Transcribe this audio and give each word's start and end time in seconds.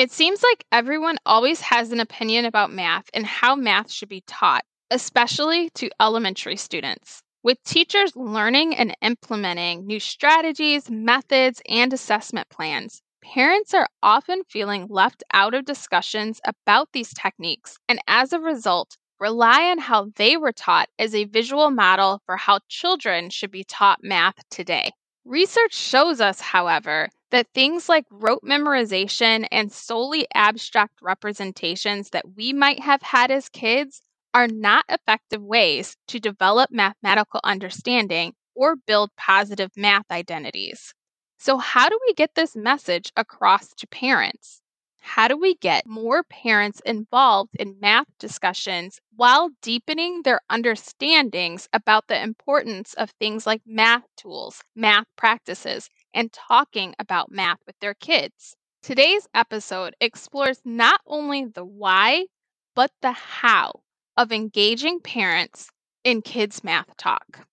It 0.00 0.10
seems 0.10 0.42
like 0.42 0.64
everyone 0.72 1.18
always 1.26 1.60
has 1.60 1.92
an 1.92 2.00
opinion 2.00 2.46
about 2.46 2.72
math 2.72 3.10
and 3.12 3.26
how 3.26 3.54
math 3.54 3.90
should 3.92 4.08
be 4.08 4.22
taught, 4.26 4.64
especially 4.90 5.68
to 5.74 5.90
elementary 6.00 6.56
students. 6.56 7.22
With 7.42 7.62
teachers 7.64 8.16
learning 8.16 8.74
and 8.74 8.96
implementing 9.02 9.86
new 9.86 10.00
strategies, 10.00 10.90
methods, 10.90 11.60
and 11.68 11.92
assessment 11.92 12.48
plans, 12.48 13.02
parents 13.22 13.74
are 13.74 13.90
often 14.02 14.42
feeling 14.44 14.86
left 14.88 15.22
out 15.34 15.52
of 15.52 15.66
discussions 15.66 16.40
about 16.44 16.88
these 16.94 17.12
techniques 17.12 17.76
and 17.86 18.00
as 18.06 18.32
a 18.32 18.40
result, 18.40 18.96
rely 19.18 19.70
on 19.70 19.78
how 19.78 20.12
they 20.16 20.38
were 20.38 20.52
taught 20.52 20.88
as 20.98 21.14
a 21.14 21.24
visual 21.26 21.70
model 21.70 22.22
for 22.24 22.38
how 22.38 22.60
children 22.68 23.28
should 23.28 23.50
be 23.50 23.64
taught 23.64 24.02
math 24.02 24.48
today. 24.48 24.92
Research 25.24 25.72
shows 25.74 26.20
us, 26.20 26.40
however, 26.40 27.08
that 27.30 27.52
things 27.54 27.88
like 27.88 28.04
rote 28.10 28.42
memorization 28.42 29.46
and 29.50 29.72
solely 29.72 30.26
abstract 30.34 31.00
representations 31.00 32.10
that 32.10 32.34
we 32.36 32.52
might 32.52 32.80
have 32.80 33.00
had 33.00 33.30
as 33.30 33.48
kids 33.48 34.02
are 34.34 34.46
not 34.46 34.84
effective 34.90 35.42
ways 35.42 35.96
to 36.08 36.20
develop 36.20 36.70
mathematical 36.70 37.40
understanding 37.44 38.34
or 38.54 38.76
build 38.76 39.10
positive 39.16 39.70
math 39.74 40.10
identities. 40.10 40.92
So, 41.38 41.56
how 41.56 41.88
do 41.88 41.98
we 42.06 42.12
get 42.12 42.34
this 42.34 42.54
message 42.54 43.10
across 43.16 43.68
to 43.76 43.86
parents? 43.86 44.60
How 45.00 45.28
do 45.28 45.36
we 45.36 45.54
get 45.56 45.86
more 45.86 46.22
parents 46.22 46.80
involved 46.84 47.56
in 47.58 47.80
math 47.80 48.06
discussions 48.18 49.00
while 49.16 49.50
deepening 49.62 50.22
their 50.22 50.40
understandings 50.50 51.68
about 51.72 52.06
the 52.06 52.22
importance 52.22 52.94
of 52.94 53.10
things 53.10 53.46
like 53.46 53.62
math 53.66 54.04
tools, 54.16 54.62
math 54.76 55.06
practices, 55.16 55.88
and 56.14 56.32
talking 56.32 56.94
about 56.98 57.32
math 57.32 57.58
with 57.66 57.78
their 57.80 57.94
kids? 57.94 58.56
Today's 58.82 59.26
episode 59.34 59.94
explores 60.00 60.60
not 60.64 61.00
only 61.06 61.44
the 61.46 61.64
why, 61.64 62.26
but 62.74 62.92
the 63.02 63.12
how 63.12 63.80
of 64.16 64.32
engaging 64.32 65.00
parents 65.00 65.70
in 66.04 66.22
Kids 66.22 66.62
Math 66.62 66.96
Talk. 66.96 67.46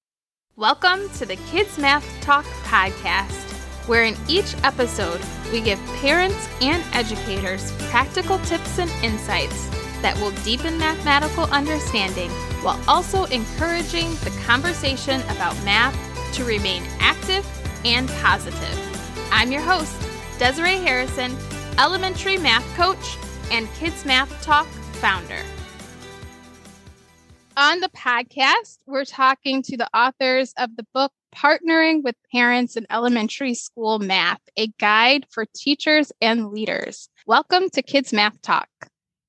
Welcome 0.56 1.10
to 1.18 1.26
the 1.26 1.38
Kids 1.52 1.78
Math 1.78 2.06
Talk 2.22 2.46
podcast 2.64 3.57
where 3.88 4.04
in 4.04 4.16
each 4.28 4.56
episode 4.64 5.22
we 5.52 5.62
give 5.62 5.84
parents 6.02 6.48
and 6.62 6.84
educators 6.94 7.72
practical 7.90 8.38
tips 8.40 8.80
and 8.80 8.92
insights 9.04 9.68
that 10.02 10.16
will 10.18 10.32
deepen 10.44 10.78
mathematical 10.78 11.46
understanding 11.46 12.30
while 12.62 12.80
also 12.88 13.24
encouraging 13.26 14.10
the 14.24 14.42
conversation 14.46 15.22
about 15.24 15.56
math 15.64 15.96
to 16.34 16.44
remain 16.44 16.84
active 17.00 17.46
and 17.86 18.10
positive. 18.22 19.28
I'm 19.32 19.52
your 19.52 19.62
host, 19.62 19.96
Desiree 20.38 20.78
Harrison, 20.78 21.36
elementary 21.80 22.38
math 22.38 22.66
coach 22.76 23.18
and 23.52 23.68
Kids 23.76 24.06
Math 24.06 24.42
Talk 24.44 24.68
founder. 25.02 25.42
On 27.56 27.80
the 27.80 27.90
podcast, 27.90 28.78
we're 28.86 29.06
talking 29.06 29.64
to 29.64 29.78
the 29.78 29.90
authors 29.98 30.54
of 30.58 30.76
the 30.76 30.86
book 30.94 31.12
Partnering 31.38 32.04
with 32.04 32.16
Parents 32.32 32.76
in 32.76 32.88
Elementary 32.90 33.54
School 33.54 34.00
Math, 34.00 34.42
a 34.58 34.68
guide 34.80 35.28
for 35.30 35.46
teachers 35.56 36.12
and 36.20 36.50
leaders. 36.50 37.10
Welcome 37.28 37.70
to 37.72 37.84
Kids 37.84 38.12
Math 38.12 38.42
Talk. 38.42 38.68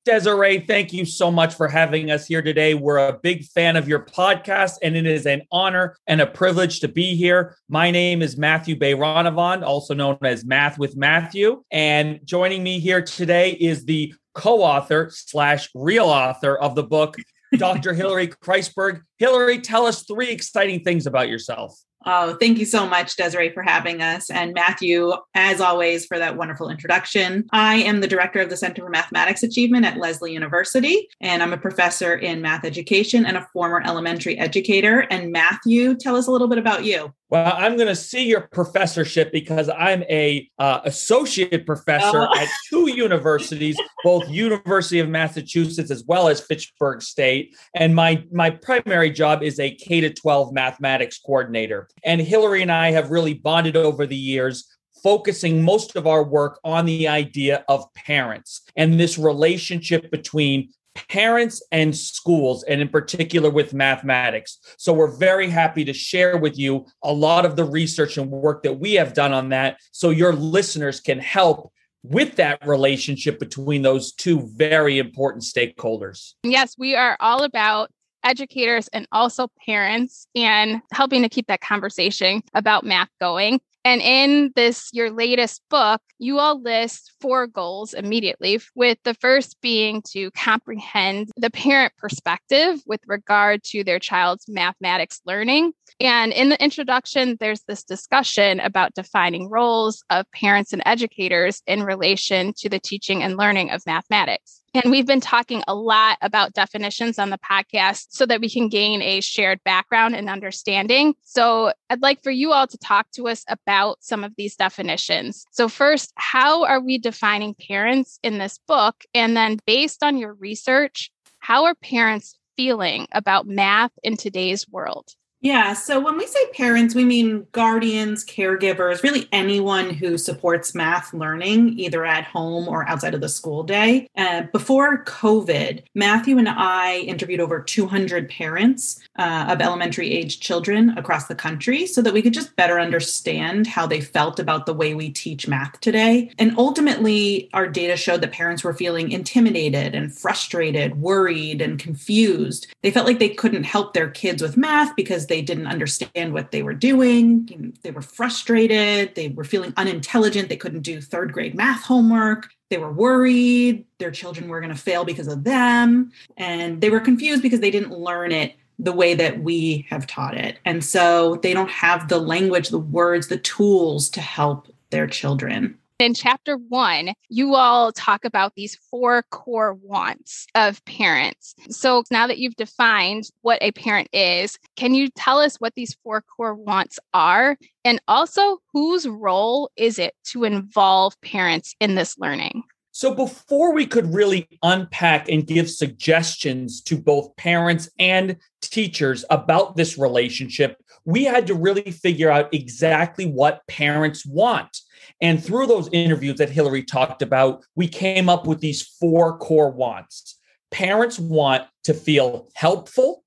Desiree, 0.06 0.60
thank 0.60 0.94
you 0.94 1.04
so 1.04 1.30
much 1.30 1.54
for 1.54 1.68
having 1.68 2.10
us 2.10 2.26
here 2.26 2.40
today. 2.40 2.72
We're 2.72 2.96
a 2.96 3.18
big 3.18 3.44
fan 3.44 3.76
of 3.76 3.86
your 3.86 4.06
podcast, 4.06 4.76
and 4.82 4.96
it 4.96 5.04
is 5.04 5.26
an 5.26 5.42
honor 5.52 5.96
and 6.06 6.22
a 6.22 6.26
privilege 6.26 6.80
to 6.80 6.88
be 6.88 7.14
here. 7.14 7.56
My 7.68 7.90
name 7.90 8.22
is 8.22 8.38
Matthew 8.38 8.76
Beyranevand, 8.76 9.62
also 9.62 9.92
known 9.92 10.16
as 10.22 10.46
Math 10.46 10.78
with 10.78 10.96
Matthew. 10.96 11.62
And 11.70 12.20
joining 12.24 12.62
me 12.62 12.78
here 12.78 13.02
today 13.02 13.50
is 13.50 13.84
the 13.84 14.14
co-author 14.34 15.10
slash 15.12 15.68
real 15.74 16.06
author 16.06 16.56
of 16.56 16.74
the 16.74 16.84
book, 16.84 17.16
Dr. 17.58 17.92
Hillary 17.92 18.28
Kreisberg. 18.28 19.02
Hillary, 19.18 19.60
tell 19.60 19.84
us 19.84 20.04
three 20.04 20.30
exciting 20.30 20.84
things 20.84 21.06
about 21.06 21.28
yourself. 21.28 21.78
Oh, 22.10 22.36
thank 22.40 22.56
you 22.56 22.64
so 22.64 22.88
much, 22.88 23.16
Desiree, 23.16 23.52
for 23.52 23.62
having 23.62 24.00
us. 24.00 24.30
And 24.30 24.54
Matthew, 24.54 25.12
as 25.34 25.60
always, 25.60 26.06
for 26.06 26.18
that 26.18 26.38
wonderful 26.38 26.70
introduction. 26.70 27.46
I 27.52 27.74
am 27.82 28.00
the 28.00 28.08
director 28.08 28.40
of 28.40 28.48
the 28.48 28.56
Center 28.56 28.80
for 28.80 28.88
Mathematics 28.88 29.42
Achievement 29.42 29.84
at 29.84 29.98
Lesley 29.98 30.32
University, 30.32 31.06
and 31.20 31.42
I'm 31.42 31.52
a 31.52 31.58
professor 31.58 32.14
in 32.14 32.40
math 32.40 32.64
education 32.64 33.26
and 33.26 33.36
a 33.36 33.46
former 33.52 33.82
elementary 33.84 34.38
educator. 34.38 35.00
And 35.10 35.32
Matthew, 35.32 35.96
tell 35.96 36.16
us 36.16 36.28
a 36.28 36.30
little 36.30 36.48
bit 36.48 36.56
about 36.56 36.86
you. 36.86 37.12
Well, 37.30 37.52
I'm 37.54 37.76
going 37.76 37.88
to 37.88 37.96
see 37.96 38.26
your 38.26 38.40
professorship 38.40 39.32
because 39.32 39.68
I'm 39.68 40.02
a 40.04 40.48
uh, 40.58 40.80
associate 40.84 41.66
professor 41.66 42.22
oh. 42.22 42.38
at 42.38 42.48
two 42.70 42.90
universities, 42.90 43.76
both 44.02 44.28
University 44.30 44.98
of 44.98 45.10
Massachusetts 45.10 45.90
as 45.90 46.04
well 46.06 46.28
as 46.28 46.40
Fitchburg 46.40 47.02
State, 47.02 47.54
and 47.74 47.94
my 47.94 48.24
my 48.32 48.50
primary 48.50 49.10
job 49.10 49.42
is 49.42 49.60
a 49.60 49.74
K 49.74 50.00
to 50.00 50.12
12 50.12 50.54
mathematics 50.54 51.18
coordinator. 51.18 51.88
And 52.02 52.20
Hillary 52.20 52.62
and 52.62 52.72
I 52.72 52.92
have 52.92 53.10
really 53.10 53.34
bonded 53.34 53.76
over 53.76 54.06
the 54.06 54.16
years 54.16 54.66
focusing 55.02 55.62
most 55.62 55.96
of 55.96 56.06
our 56.06 56.24
work 56.24 56.58
on 56.64 56.84
the 56.84 57.08
idea 57.08 57.64
of 57.68 57.92
parents 57.94 58.62
and 58.76 58.98
this 58.98 59.18
relationship 59.18 60.10
between 60.10 60.70
parents 61.08 61.62
and 61.72 61.96
schools, 61.96 62.64
and 62.64 62.80
in 62.80 62.88
particular 62.88 63.50
with 63.50 63.74
mathematics. 63.74 64.58
So 64.78 64.92
we're 64.92 65.16
very 65.16 65.48
happy 65.48 65.84
to 65.84 65.92
share 65.92 66.36
with 66.36 66.58
you 66.58 66.86
a 67.02 67.12
lot 67.12 67.44
of 67.44 67.56
the 67.56 67.64
research 67.64 68.18
and 68.18 68.30
work 68.30 68.62
that 68.62 68.78
we 68.78 68.94
have 68.94 69.14
done 69.14 69.32
on 69.32 69.50
that 69.50 69.78
so 69.92 70.10
your 70.10 70.32
listeners 70.32 71.00
can 71.00 71.18
help 71.18 71.72
with 72.02 72.36
that 72.36 72.66
relationship 72.66 73.38
between 73.38 73.82
those 73.82 74.12
two 74.12 74.48
very 74.54 74.98
important 74.98 75.42
stakeholders. 75.42 76.34
Yes, 76.42 76.74
we 76.78 76.94
are 76.94 77.16
all 77.20 77.42
about 77.42 77.90
educators 78.24 78.88
and 78.88 79.06
also 79.12 79.48
parents 79.64 80.26
and 80.34 80.80
helping 80.92 81.22
to 81.22 81.28
keep 81.28 81.46
that 81.46 81.60
conversation 81.60 82.42
about 82.54 82.84
math 82.84 83.08
going. 83.20 83.60
And 83.84 84.02
in 84.02 84.52
this, 84.54 84.90
your 84.92 85.10
latest 85.10 85.62
book, 85.70 86.02
you 86.18 86.38
all 86.38 86.60
list 86.60 87.12
four 87.20 87.46
goals 87.46 87.94
immediately, 87.94 88.60
with 88.74 88.98
the 89.04 89.14
first 89.14 89.56
being 89.60 90.02
to 90.10 90.30
comprehend 90.32 91.30
the 91.36 91.50
parent 91.50 91.92
perspective 91.96 92.80
with 92.86 93.00
regard 93.06 93.62
to 93.64 93.84
their 93.84 93.98
child's 93.98 94.46
mathematics 94.48 95.20
learning. 95.24 95.72
And 96.00 96.32
in 96.32 96.48
the 96.48 96.62
introduction, 96.62 97.36
there's 97.40 97.62
this 97.62 97.82
discussion 97.82 98.60
about 98.60 98.94
defining 98.94 99.48
roles 99.48 100.02
of 100.10 100.30
parents 100.32 100.72
and 100.72 100.82
educators 100.84 101.62
in 101.66 101.82
relation 101.82 102.52
to 102.58 102.68
the 102.68 102.80
teaching 102.80 103.22
and 103.22 103.36
learning 103.36 103.70
of 103.70 103.86
mathematics. 103.86 104.62
And 104.74 104.90
we've 104.90 105.06
been 105.06 105.20
talking 105.20 105.62
a 105.66 105.74
lot 105.74 106.18
about 106.20 106.52
definitions 106.52 107.18
on 107.18 107.30
the 107.30 107.38
podcast 107.38 108.08
so 108.10 108.26
that 108.26 108.40
we 108.40 108.50
can 108.50 108.68
gain 108.68 109.00
a 109.02 109.20
shared 109.20 109.62
background 109.64 110.14
and 110.14 110.28
understanding. 110.28 111.14
So 111.22 111.72
I'd 111.90 112.02
like 112.02 112.22
for 112.22 112.30
you 112.30 112.52
all 112.52 112.66
to 112.66 112.78
talk 112.78 113.10
to 113.12 113.28
us 113.28 113.44
about 113.48 113.98
some 114.00 114.24
of 114.24 114.34
these 114.36 114.56
definitions. 114.56 115.46
So, 115.52 115.68
first, 115.68 116.12
how 116.16 116.64
are 116.64 116.80
we 116.80 116.98
defining 116.98 117.54
parents 117.54 118.18
in 118.22 118.38
this 118.38 118.58
book? 118.66 119.04
And 119.14 119.36
then, 119.36 119.58
based 119.66 120.02
on 120.02 120.18
your 120.18 120.34
research, 120.34 121.10
how 121.38 121.64
are 121.64 121.74
parents 121.74 122.36
feeling 122.56 123.06
about 123.12 123.46
math 123.46 123.92
in 124.02 124.16
today's 124.16 124.68
world? 124.68 125.14
Yeah. 125.40 125.72
So 125.72 126.00
when 126.00 126.16
we 126.16 126.26
say 126.26 126.50
parents, 126.52 126.96
we 126.96 127.04
mean 127.04 127.46
guardians, 127.52 128.24
caregivers, 128.24 129.04
really 129.04 129.28
anyone 129.30 129.90
who 129.90 130.18
supports 130.18 130.74
math 130.74 131.14
learning, 131.14 131.78
either 131.78 132.04
at 132.04 132.24
home 132.24 132.66
or 132.66 132.88
outside 132.88 133.14
of 133.14 133.20
the 133.20 133.28
school 133.28 133.62
day. 133.62 134.08
Uh, 134.16 134.42
before 134.52 135.04
COVID, 135.04 135.84
Matthew 135.94 136.38
and 136.38 136.48
I 136.48 136.98
interviewed 136.98 137.38
over 137.38 137.60
200 137.60 138.28
parents 138.28 139.00
uh, 139.16 139.46
of 139.48 139.60
elementary 139.60 140.10
age 140.10 140.40
children 140.40 140.90
across 140.98 141.28
the 141.28 141.36
country 141.36 141.86
so 141.86 142.02
that 142.02 142.12
we 142.12 142.22
could 142.22 142.34
just 142.34 142.56
better 142.56 142.80
understand 142.80 143.68
how 143.68 143.86
they 143.86 144.00
felt 144.00 144.40
about 144.40 144.66
the 144.66 144.74
way 144.74 144.94
we 144.94 145.08
teach 145.08 145.46
math 145.46 145.80
today. 145.80 146.32
And 146.38 146.58
ultimately, 146.58 147.48
our 147.52 147.68
data 147.68 147.96
showed 147.96 148.22
that 148.22 148.32
parents 148.32 148.64
were 148.64 148.74
feeling 148.74 149.12
intimidated 149.12 149.94
and 149.94 150.12
frustrated, 150.12 151.00
worried, 151.00 151.62
and 151.62 151.78
confused. 151.78 152.66
They 152.82 152.90
felt 152.90 153.06
like 153.06 153.20
they 153.20 153.28
couldn't 153.28 153.64
help 153.64 153.94
their 153.94 154.10
kids 154.10 154.42
with 154.42 154.56
math 154.56 154.96
because 154.96 155.27
they 155.28 155.42
didn't 155.42 155.66
understand 155.66 156.32
what 156.32 156.50
they 156.50 156.62
were 156.62 156.74
doing. 156.74 157.74
They 157.82 157.90
were 157.90 158.02
frustrated. 158.02 159.14
They 159.14 159.28
were 159.28 159.44
feeling 159.44 159.72
unintelligent. 159.76 160.48
They 160.48 160.56
couldn't 160.56 160.82
do 160.82 161.00
third 161.00 161.32
grade 161.32 161.54
math 161.54 161.84
homework. 161.84 162.48
They 162.70 162.78
were 162.78 162.92
worried 162.92 163.86
their 163.98 164.10
children 164.10 164.48
were 164.48 164.60
going 164.60 164.74
to 164.74 164.80
fail 164.80 165.04
because 165.04 165.28
of 165.28 165.44
them. 165.44 166.12
And 166.36 166.80
they 166.80 166.90
were 166.90 167.00
confused 167.00 167.42
because 167.42 167.60
they 167.60 167.70
didn't 167.70 167.92
learn 167.92 168.32
it 168.32 168.54
the 168.78 168.92
way 168.92 169.14
that 169.14 169.40
we 169.40 169.86
have 169.90 170.06
taught 170.06 170.36
it. 170.36 170.58
And 170.64 170.84
so 170.84 171.36
they 171.36 171.52
don't 171.52 171.70
have 171.70 172.08
the 172.08 172.18
language, 172.18 172.68
the 172.68 172.78
words, 172.78 173.28
the 173.28 173.38
tools 173.38 174.08
to 174.10 174.20
help 174.20 174.68
their 174.90 175.06
children. 175.06 175.77
In 175.98 176.14
chapter 176.14 176.56
one, 176.56 177.12
you 177.28 177.56
all 177.56 177.90
talk 177.90 178.24
about 178.24 178.54
these 178.54 178.76
four 178.88 179.24
core 179.32 179.74
wants 179.74 180.46
of 180.54 180.84
parents. 180.84 181.56
So 181.70 182.04
now 182.12 182.28
that 182.28 182.38
you've 182.38 182.54
defined 182.54 183.24
what 183.42 183.58
a 183.60 183.72
parent 183.72 184.08
is, 184.12 184.60
can 184.76 184.94
you 184.94 185.08
tell 185.16 185.40
us 185.40 185.56
what 185.56 185.74
these 185.74 185.96
four 186.04 186.22
core 186.22 186.54
wants 186.54 187.00
are? 187.14 187.56
And 187.84 188.00
also, 188.06 188.58
whose 188.72 189.08
role 189.08 189.70
is 189.76 189.98
it 189.98 190.14
to 190.26 190.44
involve 190.44 191.20
parents 191.20 191.74
in 191.80 191.96
this 191.96 192.16
learning? 192.16 192.62
So 192.98 193.14
before 193.14 193.72
we 193.74 193.86
could 193.86 194.12
really 194.12 194.48
unpack 194.60 195.28
and 195.28 195.46
give 195.46 195.70
suggestions 195.70 196.82
to 196.82 196.98
both 196.98 197.36
parents 197.36 197.88
and 198.00 198.38
teachers 198.60 199.24
about 199.30 199.76
this 199.76 199.96
relationship, 199.96 200.82
we 201.04 201.22
had 201.22 201.46
to 201.46 201.54
really 201.54 201.92
figure 201.92 202.28
out 202.28 202.52
exactly 202.52 203.24
what 203.24 203.64
parents 203.68 204.26
want. 204.26 204.78
And 205.20 205.40
through 205.40 205.68
those 205.68 205.88
interviews 205.92 206.38
that 206.38 206.50
Hillary 206.50 206.82
talked 206.82 207.22
about, 207.22 207.64
we 207.76 207.86
came 207.86 208.28
up 208.28 208.48
with 208.48 208.58
these 208.58 208.82
four 208.82 209.38
core 209.38 209.70
wants. 209.70 210.36
Parents 210.72 211.20
want 211.20 211.68
to 211.84 211.94
feel 211.94 212.48
helpful, 212.56 213.22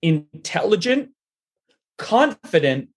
intelligent, 0.00 1.10
confident, 1.98 2.88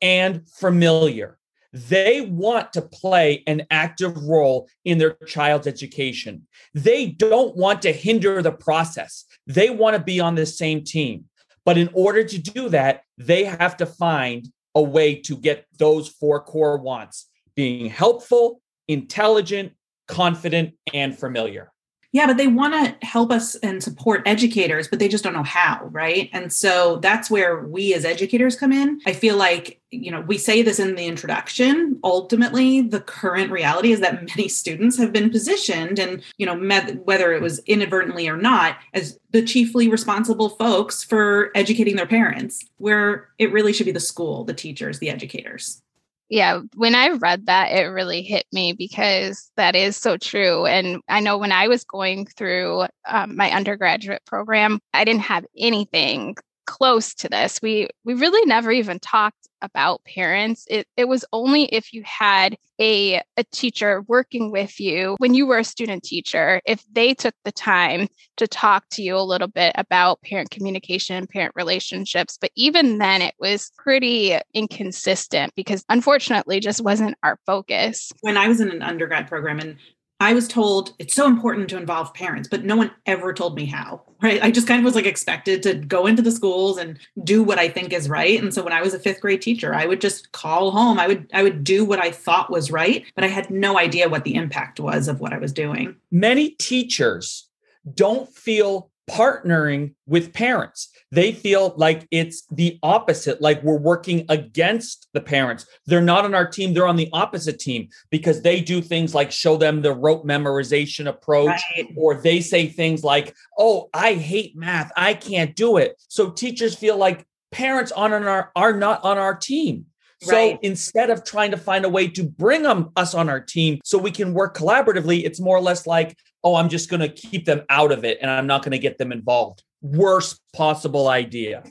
and 0.00 0.48
familiar. 0.48 1.35
They 1.76 2.22
want 2.22 2.72
to 2.72 2.80
play 2.80 3.44
an 3.46 3.66
active 3.70 4.16
role 4.16 4.66
in 4.86 4.96
their 4.96 5.12
child's 5.26 5.66
education. 5.66 6.46
They 6.72 7.08
don't 7.08 7.54
want 7.54 7.82
to 7.82 7.92
hinder 7.92 8.40
the 8.40 8.52
process. 8.52 9.26
They 9.46 9.68
want 9.68 9.94
to 9.94 10.02
be 10.02 10.18
on 10.18 10.36
the 10.36 10.46
same 10.46 10.84
team. 10.84 11.26
But 11.66 11.76
in 11.76 11.90
order 11.92 12.24
to 12.24 12.38
do 12.38 12.70
that, 12.70 13.02
they 13.18 13.44
have 13.44 13.76
to 13.76 13.84
find 13.84 14.48
a 14.74 14.80
way 14.80 15.16
to 15.16 15.36
get 15.36 15.66
those 15.78 16.08
four 16.08 16.40
core 16.40 16.78
wants 16.78 17.28
being 17.54 17.90
helpful, 17.90 18.62
intelligent, 18.88 19.72
confident, 20.08 20.74
and 20.94 21.18
familiar. 21.18 21.70
Yeah, 22.16 22.26
but 22.26 22.38
they 22.38 22.46
want 22.46 22.72
to 22.72 23.06
help 23.06 23.30
us 23.30 23.56
and 23.56 23.82
support 23.82 24.22
educators, 24.24 24.88
but 24.88 25.00
they 25.00 25.06
just 25.06 25.22
don't 25.22 25.34
know 25.34 25.42
how, 25.42 25.86
right? 25.92 26.30
And 26.32 26.50
so 26.50 26.96
that's 27.02 27.30
where 27.30 27.60
we 27.60 27.92
as 27.92 28.06
educators 28.06 28.56
come 28.56 28.72
in. 28.72 29.02
I 29.04 29.12
feel 29.12 29.36
like, 29.36 29.82
you 29.90 30.10
know, 30.10 30.22
we 30.22 30.38
say 30.38 30.62
this 30.62 30.78
in 30.78 30.94
the 30.94 31.04
introduction. 31.04 32.00
Ultimately, 32.02 32.80
the 32.80 33.00
current 33.00 33.52
reality 33.52 33.92
is 33.92 34.00
that 34.00 34.26
many 34.34 34.48
students 34.48 34.96
have 34.96 35.12
been 35.12 35.28
positioned, 35.28 35.98
and, 35.98 36.22
you 36.38 36.46
know, 36.46 36.56
med- 36.56 37.04
whether 37.04 37.34
it 37.34 37.42
was 37.42 37.58
inadvertently 37.66 38.26
or 38.28 38.38
not, 38.38 38.78
as 38.94 39.18
the 39.32 39.44
chiefly 39.44 39.86
responsible 39.86 40.48
folks 40.48 41.04
for 41.04 41.50
educating 41.54 41.96
their 41.96 42.06
parents, 42.06 42.64
where 42.78 43.28
it 43.38 43.52
really 43.52 43.74
should 43.74 43.84
be 43.84 43.92
the 43.92 44.00
school, 44.00 44.42
the 44.42 44.54
teachers, 44.54 45.00
the 45.00 45.10
educators 45.10 45.82
yeah, 46.28 46.60
when 46.74 46.94
I 46.94 47.10
read 47.10 47.46
that, 47.46 47.70
it 47.70 47.84
really 47.84 48.22
hit 48.22 48.46
me 48.52 48.72
because 48.72 49.50
that 49.56 49.76
is 49.76 49.96
so 49.96 50.16
true. 50.16 50.66
And 50.66 51.00
I 51.08 51.20
know 51.20 51.38
when 51.38 51.52
I 51.52 51.68
was 51.68 51.84
going 51.84 52.26
through 52.26 52.86
um, 53.06 53.36
my 53.36 53.50
undergraduate 53.52 54.24
program, 54.26 54.80
I 54.92 55.04
didn't 55.04 55.22
have 55.22 55.46
anything 55.56 56.36
close 56.66 57.14
to 57.14 57.28
this. 57.28 57.60
We 57.62 57.88
we 58.04 58.14
really 58.14 58.44
never 58.46 58.72
even 58.72 58.98
talked 58.98 59.45
about 59.62 60.04
parents. 60.04 60.66
It 60.68 60.86
it 60.96 61.08
was 61.08 61.24
only 61.32 61.64
if 61.66 61.92
you 61.92 62.02
had 62.04 62.56
a 62.80 63.22
a 63.36 63.44
teacher 63.52 64.02
working 64.06 64.50
with 64.50 64.78
you 64.78 65.16
when 65.18 65.34
you 65.34 65.46
were 65.46 65.58
a 65.58 65.64
student 65.64 66.02
teacher, 66.02 66.60
if 66.66 66.84
they 66.92 67.14
took 67.14 67.34
the 67.44 67.52
time 67.52 68.08
to 68.36 68.46
talk 68.46 68.84
to 68.90 69.02
you 69.02 69.16
a 69.16 69.20
little 69.20 69.48
bit 69.48 69.72
about 69.76 70.20
parent 70.22 70.50
communication 70.50 71.16
and 71.16 71.28
parent 71.28 71.52
relationships. 71.56 72.38
But 72.40 72.50
even 72.56 72.98
then 72.98 73.22
it 73.22 73.34
was 73.38 73.70
pretty 73.78 74.36
inconsistent 74.54 75.52
because 75.56 75.84
unfortunately 75.88 76.60
just 76.60 76.82
wasn't 76.82 77.16
our 77.22 77.38
focus. 77.46 78.12
When 78.20 78.36
I 78.36 78.48
was 78.48 78.60
in 78.60 78.70
an 78.70 78.82
undergrad 78.82 79.28
program 79.28 79.58
and 79.58 79.76
I 80.18 80.32
was 80.32 80.48
told 80.48 80.94
it's 80.98 81.14
so 81.14 81.26
important 81.26 81.68
to 81.70 81.76
involve 81.76 82.14
parents, 82.14 82.48
but 82.48 82.64
no 82.64 82.76
one 82.76 82.90
ever 83.04 83.34
told 83.34 83.54
me 83.54 83.66
how. 83.66 84.02
Right. 84.22 84.42
I 84.42 84.50
just 84.50 84.66
kind 84.66 84.80
of 84.80 84.84
was 84.84 84.94
like 84.94 85.04
expected 85.04 85.62
to 85.64 85.74
go 85.74 86.06
into 86.06 86.22
the 86.22 86.30
schools 86.30 86.78
and 86.78 86.98
do 87.22 87.42
what 87.42 87.58
I 87.58 87.68
think 87.68 87.92
is 87.92 88.08
right. 88.08 88.42
And 88.42 88.52
so 88.52 88.62
when 88.62 88.72
I 88.72 88.80
was 88.80 88.94
a 88.94 88.98
fifth 88.98 89.20
grade 89.20 89.42
teacher, 89.42 89.74
I 89.74 89.84
would 89.84 90.00
just 90.00 90.32
call 90.32 90.70
home. 90.70 90.98
I 90.98 91.06
would 91.06 91.28
I 91.34 91.42
would 91.42 91.64
do 91.64 91.84
what 91.84 91.98
I 91.98 92.10
thought 92.10 92.50
was 92.50 92.70
right, 92.70 93.04
but 93.14 93.24
I 93.24 93.28
had 93.28 93.50
no 93.50 93.78
idea 93.78 94.08
what 94.08 94.24
the 94.24 94.34
impact 94.34 94.80
was 94.80 95.06
of 95.06 95.20
what 95.20 95.34
I 95.34 95.38
was 95.38 95.52
doing. 95.52 95.96
Many 96.10 96.50
teachers 96.50 97.46
don't 97.94 98.34
feel 98.34 98.90
partnering 99.08 99.94
with 100.06 100.32
parents. 100.32 100.88
They 101.12 101.32
feel 101.32 101.74
like 101.76 102.06
it's 102.10 102.44
the 102.50 102.78
opposite, 102.82 103.40
like 103.40 103.62
we're 103.62 103.78
working 103.78 104.26
against 104.28 105.08
the 105.12 105.20
parents. 105.20 105.66
They're 105.86 106.00
not 106.00 106.24
on 106.24 106.34
our 106.34 106.46
team, 106.46 106.74
they're 106.74 106.88
on 106.88 106.96
the 106.96 107.08
opposite 107.12 107.60
team 107.60 107.88
because 108.10 108.42
they 108.42 108.60
do 108.60 108.80
things 108.80 109.14
like 109.14 109.30
show 109.30 109.56
them 109.56 109.82
the 109.82 109.92
rote 109.92 110.26
memorization 110.26 111.06
approach, 111.06 111.60
right. 111.76 111.88
or 111.96 112.14
they 112.14 112.40
say 112.40 112.66
things 112.66 113.04
like, 113.04 113.34
Oh, 113.56 113.88
I 113.94 114.14
hate 114.14 114.56
math, 114.56 114.90
I 114.96 115.14
can't 115.14 115.54
do 115.54 115.76
it. 115.76 116.02
So 116.08 116.30
teachers 116.30 116.74
feel 116.74 116.96
like 116.96 117.26
parents 117.52 117.92
on 117.92 118.12
our 118.12 118.50
are 118.56 118.72
not 118.72 119.04
on 119.04 119.18
our 119.18 119.34
team. 119.34 119.86
So 120.22 120.32
right. 120.32 120.58
instead 120.62 121.10
of 121.10 121.24
trying 121.24 121.50
to 121.50 121.56
find 121.56 121.84
a 121.84 121.88
way 121.88 122.08
to 122.08 122.24
bring 122.24 122.62
them 122.62 122.90
us 122.96 123.14
on 123.14 123.28
our 123.28 123.40
team 123.40 123.80
so 123.84 123.98
we 123.98 124.10
can 124.10 124.32
work 124.32 124.56
collaboratively, 124.56 125.24
it's 125.24 125.40
more 125.40 125.56
or 125.56 125.60
less 125.60 125.86
like, 125.86 126.16
oh, 126.42 126.56
I'm 126.56 126.68
just 126.68 126.88
going 126.88 127.00
to 127.00 127.08
keep 127.08 127.44
them 127.44 127.62
out 127.68 127.92
of 127.92 128.04
it 128.04 128.18
and 128.22 128.30
I'm 128.30 128.46
not 128.46 128.62
going 128.62 128.72
to 128.72 128.78
get 128.78 128.98
them 128.98 129.12
involved. 129.12 129.62
Worst 129.82 130.40
possible 130.54 131.08
idea. 131.08 131.64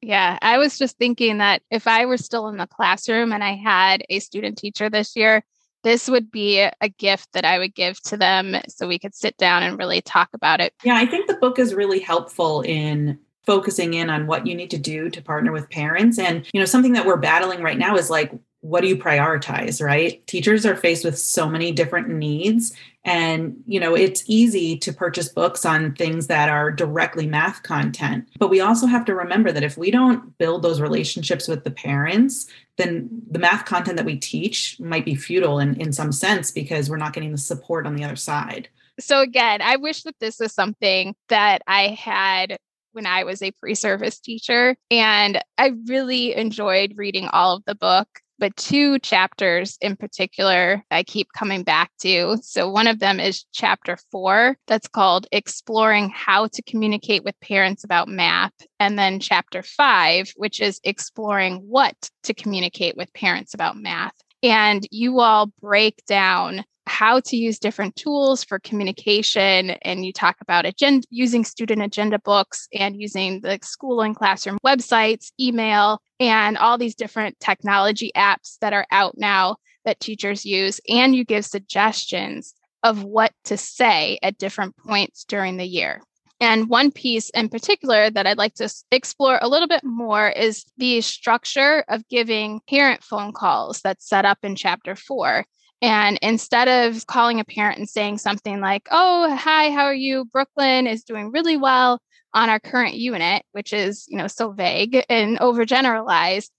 Yeah, 0.00 0.38
I 0.40 0.56
was 0.56 0.78
just 0.78 0.96
thinking 0.96 1.38
that 1.38 1.62
if 1.70 1.86
I 1.86 2.06
were 2.06 2.16
still 2.16 2.48
in 2.48 2.56
the 2.56 2.66
classroom 2.66 3.32
and 3.32 3.44
I 3.44 3.54
had 3.54 4.02
a 4.08 4.20
student 4.20 4.56
teacher 4.56 4.88
this 4.88 5.14
year, 5.14 5.44
this 5.82 6.08
would 6.08 6.30
be 6.30 6.58
a 6.58 6.88
gift 6.88 7.28
that 7.32 7.44
I 7.44 7.58
would 7.58 7.74
give 7.74 8.00
to 8.04 8.16
them 8.16 8.56
so 8.68 8.86
we 8.86 8.98
could 8.98 9.14
sit 9.14 9.36
down 9.36 9.62
and 9.62 9.78
really 9.78 10.00
talk 10.00 10.30
about 10.32 10.60
it. 10.60 10.74
Yeah, 10.84 10.96
I 10.96 11.06
think 11.06 11.26
the 11.26 11.36
book 11.36 11.58
is 11.58 11.74
really 11.74 12.00
helpful 12.00 12.62
in 12.62 13.18
focusing 13.44 13.94
in 13.94 14.10
on 14.10 14.26
what 14.26 14.46
you 14.46 14.54
need 14.54 14.70
to 14.70 14.78
do 14.78 15.08
to 15.10 15.22
partner 15.22 15.52
with 15.52 15.70
parents. 15.70 16.18
And 16.18 16.46
you 16.52 16.60
know 16.60 16.66
something 16.66 16.92
that 16.92 17.06
we're 17.06 17.16
battling 17.16 17.62
right 17.62 17.78
now 17.78 17.96
is 17.96 18.10
like 18.10 18.32
what 18.62 18.82
do 18.82 18.88
you 18.88 18.96
prioritize 18.96 19.82
right? 19.82 20.26
Teachers 20.26 20.66
are 20.66 20.76
faced 20.76 21.02
with 21.02 21.18
so 21.18 21.48
many 21.48 21.72
different 21.72 22.08
needs. 22.08 22.74
And 23.04 23.56
you 23.66 23.80
know 23.80 23.96
it's 23.96 24.22
easy 24.26 24.76
to 24.78 24.92
purchase 24.92 25.28
books 25.28 25.64
on 25.64 25.94
things 25.94 26.26
that 26.26 26.50
are 26.50 26.70
directly 26.70 27.26
math 27.26 27.62
content. 27.62 28.28
But 28.38 28.50
we 28.50 28.60
also 28.60 28.86
have 28.86 29.06
to 29.06 29.14
remember 29.14 29.52
that 29.52 29.64
if 29.64 29.78
we 29.78 29.90
don't 29.90 30.36
build 30.36 30.62
those 30.62 30.80
relationships 30.80 31.48
with 31.48 31.64
the 31.64 31.70
parents 31.70 32.46
then 32.76 33.10
the 33.30 33.38
math 33.38 33.66
content 33.66 33.98
that 33.98 34.06
we 34.06 34.16
teach 34.16 34.80
might 34.80 35.04
be 35.04 35.14
futile 35.14 35.58
in, 35.58 35.78
in 35.78 35.92
some 35.92 36.10
sense 36.10 36.50
because 36.50 36.88
we're 36.88 36.96
not 36.96 37.12
getting 37.12 37.30
the 37.30 37.36
support 37.36 37.86
on 37.86 37.94
the 37.94 38.02
other 38.02 38.16
side. 38.16 38.68
So 38.98 39.20
again 39.20 39.62
i 39.62 39.76
wish 39.76 40.02
that 40.02 40.16
this 40.20 40.38
was 40.38 40.52
something 40.52 41.14
that 41.28 41.62
i 41.66 41.88
had 41.88 42.58
when 42.92 43.06
I 43.06 43.24
was 43.24 43.42
a 43.42 43.52
pre 43.52 43.74
service 43.74 44.18
teacher. 44.18 44.76
And 44.90 45.42
I 45.58 45.72
really 45.86 46.34
enjoyed 46.34 46.94
reading 46.96 47.28
all 47.28 47.56
of 47.56 47.64
the 47.64 47.74
book 47.74 48.08
but 48.40 48.56
two 48.56 48.98
chapters 48.98 49.76
in 49.80 49.94
particular 49.94 50.82
I 50.90 51.04
keep 51.04 51.28
coming 51.36 51.62
back 51.62 51.92
to. 52.00 52.38
So, 52.42 52.68
one 52.68 52.88
of 52.88 52.98
them 52.98 53.20
is 53.20 53.44
chapter 53.52 53.98
four, 54.10 54.56
that's 54.66 54.88
called 54.88 55.26
Exploring 55.30 56.10
How 56.12 56.48
to 56.48 56.62
Communicate 56.62 57.22
with 57.22 57.38
Parents 57.40 57.84
About 57.84 58.08
Math. 58.08 58.54
And 58.80 58.98
then 58.98 59.20
chapter 59.20 59.62
five, 59.62 60.32
which 60.36 60.60
is 60.60 60.80
Exploring 60.82 61.56
What 61.58 62.10
to 62.24 62.34
Communicate 62.34 62.96
with 62.96 63.12
Parents 63.12 63.54
About 63.54 63.76
Math. 63.76 64.14
And 64.42 64.86
you 64.90 65.20
all 65.20 65.52
break 65.60 66.02
down 66.06 66.64
how 66.86 67.20
to 67.20 67.36
use 67.36 67.58
different 67.58 67.96
tools 67.96 68.44
for 68.44 68.58
communication. 68.58 69.70
And 69.82 70.04
you 70.04 70.12
talk 70.12 70.36
about 70.40 70.66
agenda, 70.66 71.06
using 71.10 71.44
student 71.44 71.82
agenda 71.82 72.18
books 72.18 72.68
and 72.72 73.00
using 73.00 73.40
the 73.40 73.58
school 73.62 74.00
and 74.00 74.16
classroom 74.16 74.58
websites, 74.64 75.32
email, 75.40 76.00
and 76.18 76.58
all 76.58 76.78
these 76.78 76.94
different 76.94 77.38
technology 77.40 78.10
apps 78.16 78.58
that 78.60 78.72
are 78.72 78.86
out 78.90 79.14
now 79.16 79.56
that 79.84 80.00
teachers 80.00 80.44
use. 80.44 80.80
And 80.88 81.14
you 81.14 81.24
give 81.24 81.44
suggestions 81.44 82.54
of 82.82 83.04
what 83.04 83.32
to 83.44 83.56
say 83.56 84.18
at 84.22 84.38
different 84.38 84.76
points 84.76 85.24
during 85.24 85.56
the 85.56 85.66
year. 85.66 86.02
And 86.40 86.70
one 86.70 86.90
piece 86.90 87.28
in 87.30 87.50
particular 87.50 88.08
that 88.08 88.26
I'd 88.26 88.38
like 88.38 88.54
to 88.54 88.72
explore 88.90 89.38
a 89.42 89.48
little 89.48 89.68
bit 89.68 89.84
more 89.84 90.30
is 90.30 90.64
the 90.78 91.02
structure 91.02 91.84
of 91.88 92.08
giving 92.08 92.60
parent 92.68 93.04
phone 93.04 93.32
calls 93.32 93.82
that's 93.82 94.08
set 94.08 94.24
up 94.24 94.38
in 94.42 94.56
chapter 94.56 94.96
four. 94.96 95.44
And 95.82 96.18
instead 96.20 96.68
of 96.68 97.06
calling 97.06 97.40
a 97.40 97.44
parent 97.44 97.78
and 97.78 97.88
saying 97.88 98.18
something 98.18 98.60
like, 98.60 98.86
oh, 98.90 99.34
hi, 99.34 99.70
how 99.70 99.84
are 99.84 99.94
you? 99.94 100.26
Brooklyn 100.26 100.86
is 100.86 101.04
doing 101.04 101.32
really 101.32 101.56
well 101.56 102.00
on 102.34 102.50
our 102.50 102.60
current 102.60 102.94
unit, 102.94 103.44
which 103.52 103.72
is, 103.72 104.06
you 104.08 104.18
know, 104.18 104.26
so 104.26 104.52
vague 104.52 105.04
and 105.08 105.38
overgeneralized, 105.38 106.50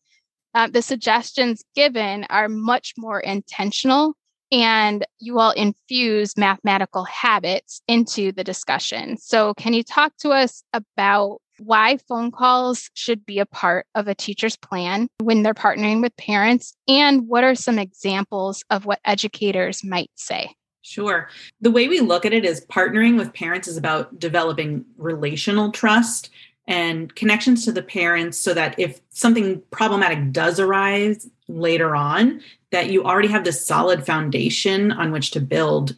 uh, 0.54 0.68
the 0.68 0.82
suggestions 0.82 1.64
given 1.76 2.26
are 2.30 2.50
much 2.50 2.94
more 2.98 3.20
intentional 3.20 4.16
and 4.52 5.06
you 5.20 5.40
all 5.40 5.52
infuse 5.52 6.38
mathematical 6.38 7.04
habits 7.06 7.82
into 7.88 8.32
the 8.32 8.44
discussion. 8.44 9.18
So, 9.18 9.54
can 9.56 9.74
you 9.74 9.84
talk 9.84 10.14
to 10.18 10.30
us 10.30 10.64
about 10.74 11.40
why 11.60 11.98
phone 12.08 12.32
calls 12.32 12.90
should 12.94 13.26
be 13.26 13.40
a 13.40 13.46
part 13.46 13.86
of 13.94 14.08
a 14.08 14.16
teacher's 14.16 14.58
plan 14.58 15.08
when 15.20 15.44
they're 15.44 15.54
partnering 15.54 16.02
with 16.02 16.16
parents, 16.18 16.74
and 16.88 17.28
what 17.28 17.44
are 17.44 17.56
some 17.56 17.78
examples 17.78 18.64
of 18.70 18.86
what 18.86 19.00
educators 19.06 19.84
might 19.84 20.10
say? 20.16 20.54
Sure. 20.82 21.30
The 21.62 21.70
way 21.70 21.88
we 21.88 22.00
look 22.00 22.26
at 22.26 22.34
it 22.34 22.44
is 22.44 22.66
partnering 22.66 23.16
with 23.16 23.34
parents 23.34 23.68
is 23.68 23.78
about 23.78 24.18
developing 24.18 24.84
relational 24.98 25.72
trust 25.72 26.32
and 26.68 27.14
connections 27.16 27.66
to 27.66 27.72
the 27.72 27.82
parents 27.82 28.38
so 28.38 28.54
that 28.54 28.78
if 28.78 29.02
something 29.10 29.62
problematic 29.72 30.32
does 30.32 30.60
arise 30.60 31.30
later 31.48 31.96
on 31.96 32.42
that 32.72 32.90
you 32.90 33.04
already 33.04 33.28
have 33.28 33.44
this 33.44 33.66
solid 33.66 34.06
foundation 34.06 34.92
on 34.92 35.12
which 35.12 35.32
to 35.32 35.40
build 35.40 35.96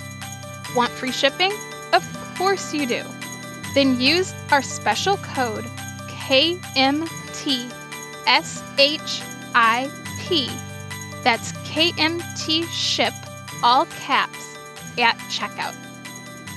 Want 0.75 0.91
free 0.93 1.13
shipping? 1.13 1.53
Of 1.93 2.03
course 2.37 2.73
you 2.73 2.87
do. 2.87 3.05
Then 3.75 4.01
use 4.01 4.33
our 4.51 4.63
special 4.63 5.19
code 5.19 5.67
KMTSHIP 6.09 7.13
that's 11.23 11.53
KMT 11.69 12.65
SHIP, 12.71 13.15
all 13.63 13.87
caps, 13.87 14.57
at 14.99 15.17
checkout. 15.31 15.75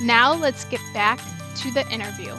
Now 0.02 0.34
let's 0.34 0.66
get 0.66 0.82
back 0.94 1.20
to 1.58 1.72
the 1.72 1.88
interview. 1.90 2.36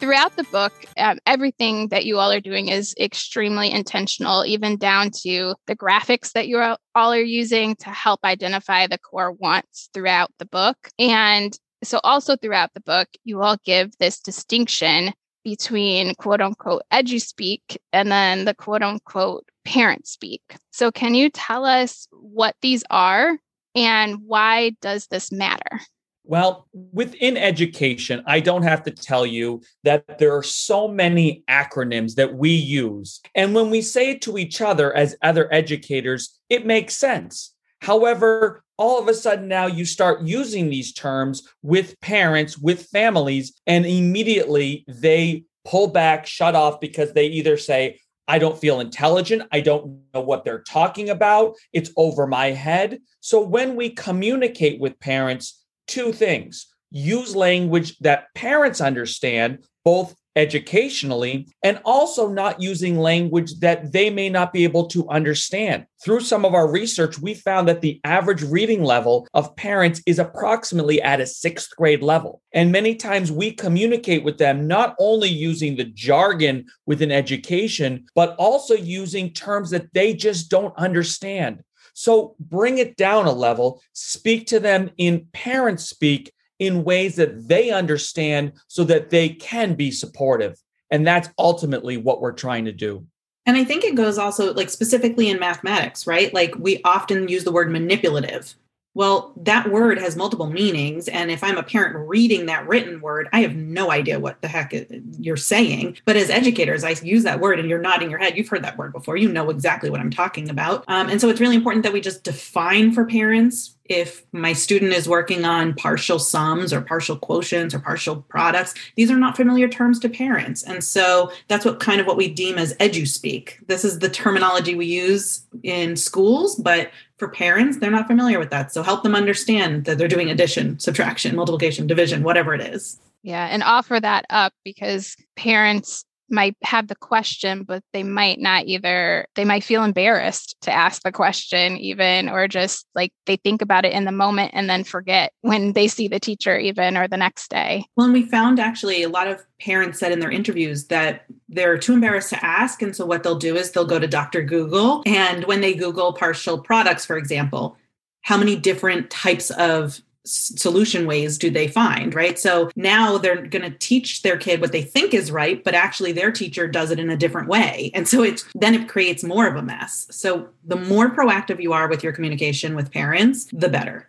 Throughout 0.00 0.36
the 0.36 0.44
book, 0.44 0.72
um, 0.96 1.18
everything 1.26 1.88
that 1.88 2.06
you 2.06 2.18
all 2.18 2.32
are 2.32 2.40
doing 2.40 2.68
is 2.68 2.94
extremely 2.98 3.70
intentional, 3.70 4.44
even 4.46 4.78
down 4.78 5.10
to 5.22 5.54
the 5.66 5.76
graphics 5.76 6.32
that 6.32 6.48
you 6.48 6.58
all 6.58 7.12
are 7.12 7.20
using 7.20 7.76
to 7.76 7.90
help 7.90 8.20
identify 8.24 8.86
the 8.86 8.98
core 8.98 9.32
wants 9.32 9.90
throughout 9.92 10.30
the 10.38 10.46
book. 10.46 10.76
And 10.98 11.56
so, 11.84 12.00
also 12.02 12.36
throughout 12.36 12.72
the 12.74 12.80
book, 12.80 13.08
you 13.24 13.42
all 13.42 13.58
give 13.64 13.90
this 13.98 14.20
distinction 14.20 15.12
between 15.44 16.14
quote 16.16 16.40
unquote 16.40 16.82
edu 16.92 17.20
speak 17.20 17.78
and 17.92 18.10
then 18.12 18.44
the 18.44 18.54
quote 18.54 18.82
unquote 18.82 19.44
parent 19.70 20.06
speak. 20.06 20.42
So, 20.72 20.90
can 20.90 21.14
you 21.14 21.30
tell 21.30 21.64
us 21.64 22.08
what 22.10 22.56
these 22.60 22.82
are 22.90 23.38
and 23.76 24.18
why 24.26 24.70
does 24.82 25.06
this 25.06 25.30
matter? 25.30 25.80
Well, 26.24 26.66
within 26.92 27.36
education, 27.36 28.22
I 28.26 28.40
don't 28.40 28.62
have 28.62 28.82
to 28.84 28.90
tell 28.90 29.24
you 29.24 29.62
that 29.84 30.18
there 30.18 30.36
are 30.36 30.42
so 30.42 30.86
many 30.86 31.44
acronyms 31.48 32.14
that 32.16 32.34
we 32.34 32.50
use. 32.50 33.20
And 33.34 33.54
when 33.54 33.70
we 33.70 33.80
say 33.80 34.10
it 34.10 34.22
to 34.22 34.38
each 34.38 34.60
other 34.60 34.92
as 34.94 35.16
other 35.22 35.52
educators, 35.52 36.38
it 36.48 36.66
makes 36.66 36.96
sense. 36.96 37.54
However, 37.80 38.62
all 38.76 39.00
of 39.00 39.08
a 39.08 39.14
sudden 39.14 39.48
now 39.48 39.66
you 39.66 39.84
start 39.84 40.22
using 40.22 40.68
these 40.68 40.92
terms 40.92 41.48
with 41.62 41.98
parents, 42.00 42.58
with 42.58 42.86
families, 42.86 43.52
and 43.66 43.86
immediately 43.86 44.84
they 44.88 45.44
pull 45.64 45.88
back, 45.88 46.26
shut 46.26 46.54
off 46.54 46.80
because 46.80 47.12
they 47.12 47.26
either 47.26 47.56
say, 47.56 47.98
I 48.30 48.38
don't 48.38 48.56
feel 48.56 48.78
intelligent. 48.78 49.42
I 49.50 49.60
don't 49.60 50.02
know 50.14 50.20
what 50.20 50.44
they're 50.44 50.62
talking 50.62 51.10
about. 51.10 51.56
It's 51.72 51.90
over 51.96 52.28
my 52.28 52.52
head. 52.52 53.00
So 53.18 53.40
when 53.40 53.74
we 53.74 53.90
communicate 53.90 54.78
with 54.78 55.00
parents, 55.00 55.60
two 55.88 56.12
things 56.12 56.68
use 56.92 57.34
language 57.34 57.98
that 57.98 58.32
parents 58.36 58.80
understand, 58.80 59.64
both 59.84 60.14
educationally 60.36 61.48
and 61.62 61.80
also 61.84 62.28
not 62.28 62.62
using 62.62 62.98
language 62.98 63.58
that 63.60 63.92
they 63.92 64.10
may 64.10 64.28
not 64.28 64.52
be 64.52 64.64
able 64.64 64.86
to 64.88 65.08
understand. 65.08 65.86
Through 66.04 66.20
some 66.20 66.44
of 66.44 66.54
our 66.54 66.70
research, 66.70 67.18
we 67.18 67.34
found 67.34 67.68
that 67.68 67.80
the 67.80 68.00
average 68.04 68.42
reading 68.42 68.82
level 68.82 69.26
of 69.34 69.54
parents 69.56 70.00
is 70.06 70.18
approximately 70.18 71.02
at 71.02 71.20
a 71.20 71.26
sixth 71.26 71.70
grade 71.76 72.02
level. 72.02 72.40
And 72.52 72.72
many 72.72 72.94
times 72.94 73.32
we 73.32 73.52
communicate 73.52 74.24
with 74.24 74.38
them 74.38 74.66
not 74.66 74.94
only 74.98 75.28
using 75.28 75.76
the 75.76 75.84
jargon 75.84 76.66
within 76.86 77.10
education, 77.10 78.06
but 78.14 78.34
also 78.36 78.74
using 78.74 79.32
terms 79.32 79.70
that 79.70 79.92
they 79.92 80.14
just 80.14 80.50
don't 80.50 80.76
understand. 80.78 81.62
So 81.92 82.36
bring 82.38 82.78
it 82.78 82.96
down 82.96 83.26
a 83.26 83.32
level, 83.32 83.82
speak 83.92 84.46
to 84.48 84.60
them 84.60 84.90
in 84.96 85.26
parent 85.32 85.80
speak 85.80 86.32
in 86.60 86.84
ways 86.84 87.16
that 87.16 87.48
they 87.48 87.70
understand 87.70 88.52
so 88.68 88.84
that 88.84 89.10
they 89.10 89.30
can 89.30 89.74
be 89.74 89.90
supportive. 89.90 90.56
And 90.90 91.04
that's 91.04 91.28
ultimately 91.38 91.96
what 91.96 92.20
we're 92.20 92.32
trying 92.32 92.66
to 92.66 92.72
do. 92.72 93.04
And 93.46 93.56
I 93.56 93.64
think 93.64 93.82
it 93.82 93.96
goes 93.96 94.18
also 94.18 94.54
like 94.54 94.70
specifically 94.70 95.28
in 95.28 95.40
mathematics, 95.40 96.06
right? 96.06 96.32
Like 96.32 96.54
we 96.56 96.80
often 96.84 97.26
use 97.26 97.42
the 97.42 97.52
word 97.52 97.70
manipulative 97.70 98.54
well, 98.94 99.32
that 99.36 99.70
word 99.70 99.98
has 99.98 100.16
multiple 100.16 100.50
meanings. 100.50 101.06
And 101.06 101.30
if 101.30 101.44
I'm 101.44 101.56
a 101.56 101.62
parent 101.62 101.96
reading 102.08 102.46
that 102.46 102.66
written 102.66 103.00
word, 103.00 103.28
I 103.32 103.40
have 103.42 103.54
no 103.54 103.92
idea 103.92 104.18
what 104.18 104.42
the 104.42 104.48
heck 104.48 104.74
you're 105.18 105.36
saying. 105.36 105.98
But 106.04 106.16
as 106.16 106.28
educators, 106.28 106.82
I 106.82 106.96
use 107.02 107.22
that 107.22 107.38
word 107.38 107.60
and 107.60 107.68
you're 107.68 107.78
nodding 107.78 108.10
your 108.10 108.18
head. 108.18 108.36
You've 108.36 108.48
heard 108.48 108.64
that 108.64 108.76
word 108.76 108.92
before. 108.92 109.16
You 109.16 109.30
know 109.30 109.48
exactly 109.50 109.90
what 109.90 110.00
I'm 110.00 110.10
talking 110.10 110.50
about. 110.50 110.84
Um, 110.88 111.08
and 111.08 111.20
so 111.20 111.28
it's 111.28 111.40
really 111.40 111.54
important 111.54 111.84
that 111.84 111.92
we 111.92 112.00
just 112.00 112.24
define 112.24 112.92
for 112.92 113.04
parents 113.04 113.76
if 113.90 114.24
my 114.32 114.52
student 114.52 114.92
is 114.92 115.08
working 115.08 115.44
on 115.44 115.74
partial 115.74 116.18
sums 116.18 116.72
or 116.72 116.80
partial 116.80 117.16
quotients 117.16 117.74
or 117.74 117.80
partial 117.80 118.22
products 118.28 118.72
these 118.94 119.10
are 119.10 119.18
not 119.18 119.36
familiar 119.36 119.68
terms 119.68 119.98
to 119.98 120.08
parents. 120.08 120.62
And 120.62 120.82
so 120.82 121.30
that's 121.48 121.64
what 121.64 121.80
kind 121.80 122.00
of 122.00 122.06
what 122.06 122.16
we 122.16 122.28
deem 122.28 122.56
as 122.56 122.72
edu 122.74 123.06
speak 123.06 123.58
this 123.66 123.84
is 123.84 123.98
the 123.98 124.08
terminology 124.08 124.74
we 124.74 124.86
use 124.86 125.44
in 125.62 125.96
schools 125.96 126.54
but 126.56 126.90
for 127.18 127.28
parents 127.28 127.78
they're 127.78 127.90
not 127.90 128.06
familiar 128.06 128.38
with 128.38 128.50
that. 128.50 128.72
So 128.72 128.82
help 128.82 129.02
them 129.02 129.14
understand 129.14 129.84
that 129.84 129.98
they're 129.98 130.08
doing 130.08 130.30
addition 130.30 130.78
subtraction 130.78 131.36
multiplication 131.36 131.86
division 131.86 132.22
whatever 132.22 132.54
it 132.54 132.60
is. 132.60 132.98
Yeah 133.22 133.46
and 133.46 133.62
offer 133.64 133.98
that 134.00 134.24
up 134.30 134.54
because 134.64 135.16
parents 135.36 136.04
might 136.30 136.56
have 136.62 136.88
the 136.88 136.94
question, 136.94 137.64
but 137.64 137.82
they 137.92 138.02
might 138.02 138.38
not 138.38 138.66
either, 138.66 139.26
they 139.34 139.44
might 139.44 139.64
feel 139.64 139.84
embarrassed 139.84 140.56
to 140.62 140.72
ask 140.72 141.02
the 141.02 141.12
question, 141.12 141.76
even, 141.76 142.28
or 142.28 142.48
just 142.48 142.86
like 142.94 143.12
they 143.26 143.36
think 143.36 143.62
about 143.62 143.84
it 143.84 143.92
in 143.92 144.04
the 144.04 144.12
moment 144.12 144.52
and 144.54 144.68
then 144.68 144.84
forget 144.84 145.32
when 145.40 145.72
they 145.72 145.88
see 145.88 146.08
the 146.08 146.20
teacher, 146.20 146.58
even, 146.58 146.96
or 146.96 147.08
the 147.08 147.16
next 147.16 147.50
day. 147.50 147.84
Well, 147.96 148.04
and 148.04 148.14
we 148.14 148.22
found 148.22 148.60
actually 148.60 149.02
a 149.02 149.08
lot 149.08 149.28
of 149.28 149.44
parents 149.60 149.98
said 149.98 150.12
in 150.12 150.20
their 150.20 150.30
interviews 150.30 150.86
that 150.86 151.24
they're 151.48 151.78
too 151.78 151.94
embarrassed 151.94 152.30
to 152.30 152.44
ask. 152.44 152.80
And 152.82 152.94
so 152.94 153.04
what 153.04 153.22
they'll 153.22 153.38
do 153.38 153.56
is 153.56 153.72
they'll 153.72 153.84
go 153.84 153.98
to 153.98 154.06
Dr. 154.06 154.42
Google. 154.42 155.02
And 155.06 155.44
when 155.44 155.60
they 155.60 155.74
Google 155.74 156.12
partial 156.12 156.58
products, 156.58 157.04
for 157.04 157.16
example, 157.16 157.76
how 158.22 158.36
many 158.36 158.56
different 158.56 159.10
types 159.10 159.50
of 159.50 160.00
solution 160.24 161.06
ways 161.06 161.38
do 161.38 161.50
they 161.50 161.66
find 161.66 162.14
right? 162.14 162.38
So 162.38 162.70
now 162.76 163.18
they're 163.18 163.46
going 163.46 163.62
to 163.62 163.78
teach 163.78 164.22
their 164.22 164.36
kid 164.36 164.60
what 164.60 164.72
they 164.72 164.82
think 164.82 165.14
is 165.14 165.30
right 165.30 165.62
but 165.64 165.74
actually 165.74 166.12
their 166.12 166.30
teacher 166.30 166.68
does 166.68 166.90
it 166.90 166.98
in 166.98 167.10
a 167.10 167.16
different 167.16 167.48
way. 167.48 167.90
And 167.94 168.06
so 168.08 168.22
it's 168.22 168.44
then 168.54 168.74
it 168.74 168.88
creates 168.88 169.22
more 169.22 169.46
of 169.46 169.56
a 169.56 169.62
mess. 169.62 170.06
So 170.10 170.48
the 170.64 170.76
more 170.76 171.10
proactive 171.10 171.62
you 171.62 171.72
are 171.72 171.88
with 171.88 172.02
your 172.02 172.12
communication 172.12 172.74
with 172.76 172.90
parents 172.90 173.48
the 173.52 173.68
better. 173.68 174.08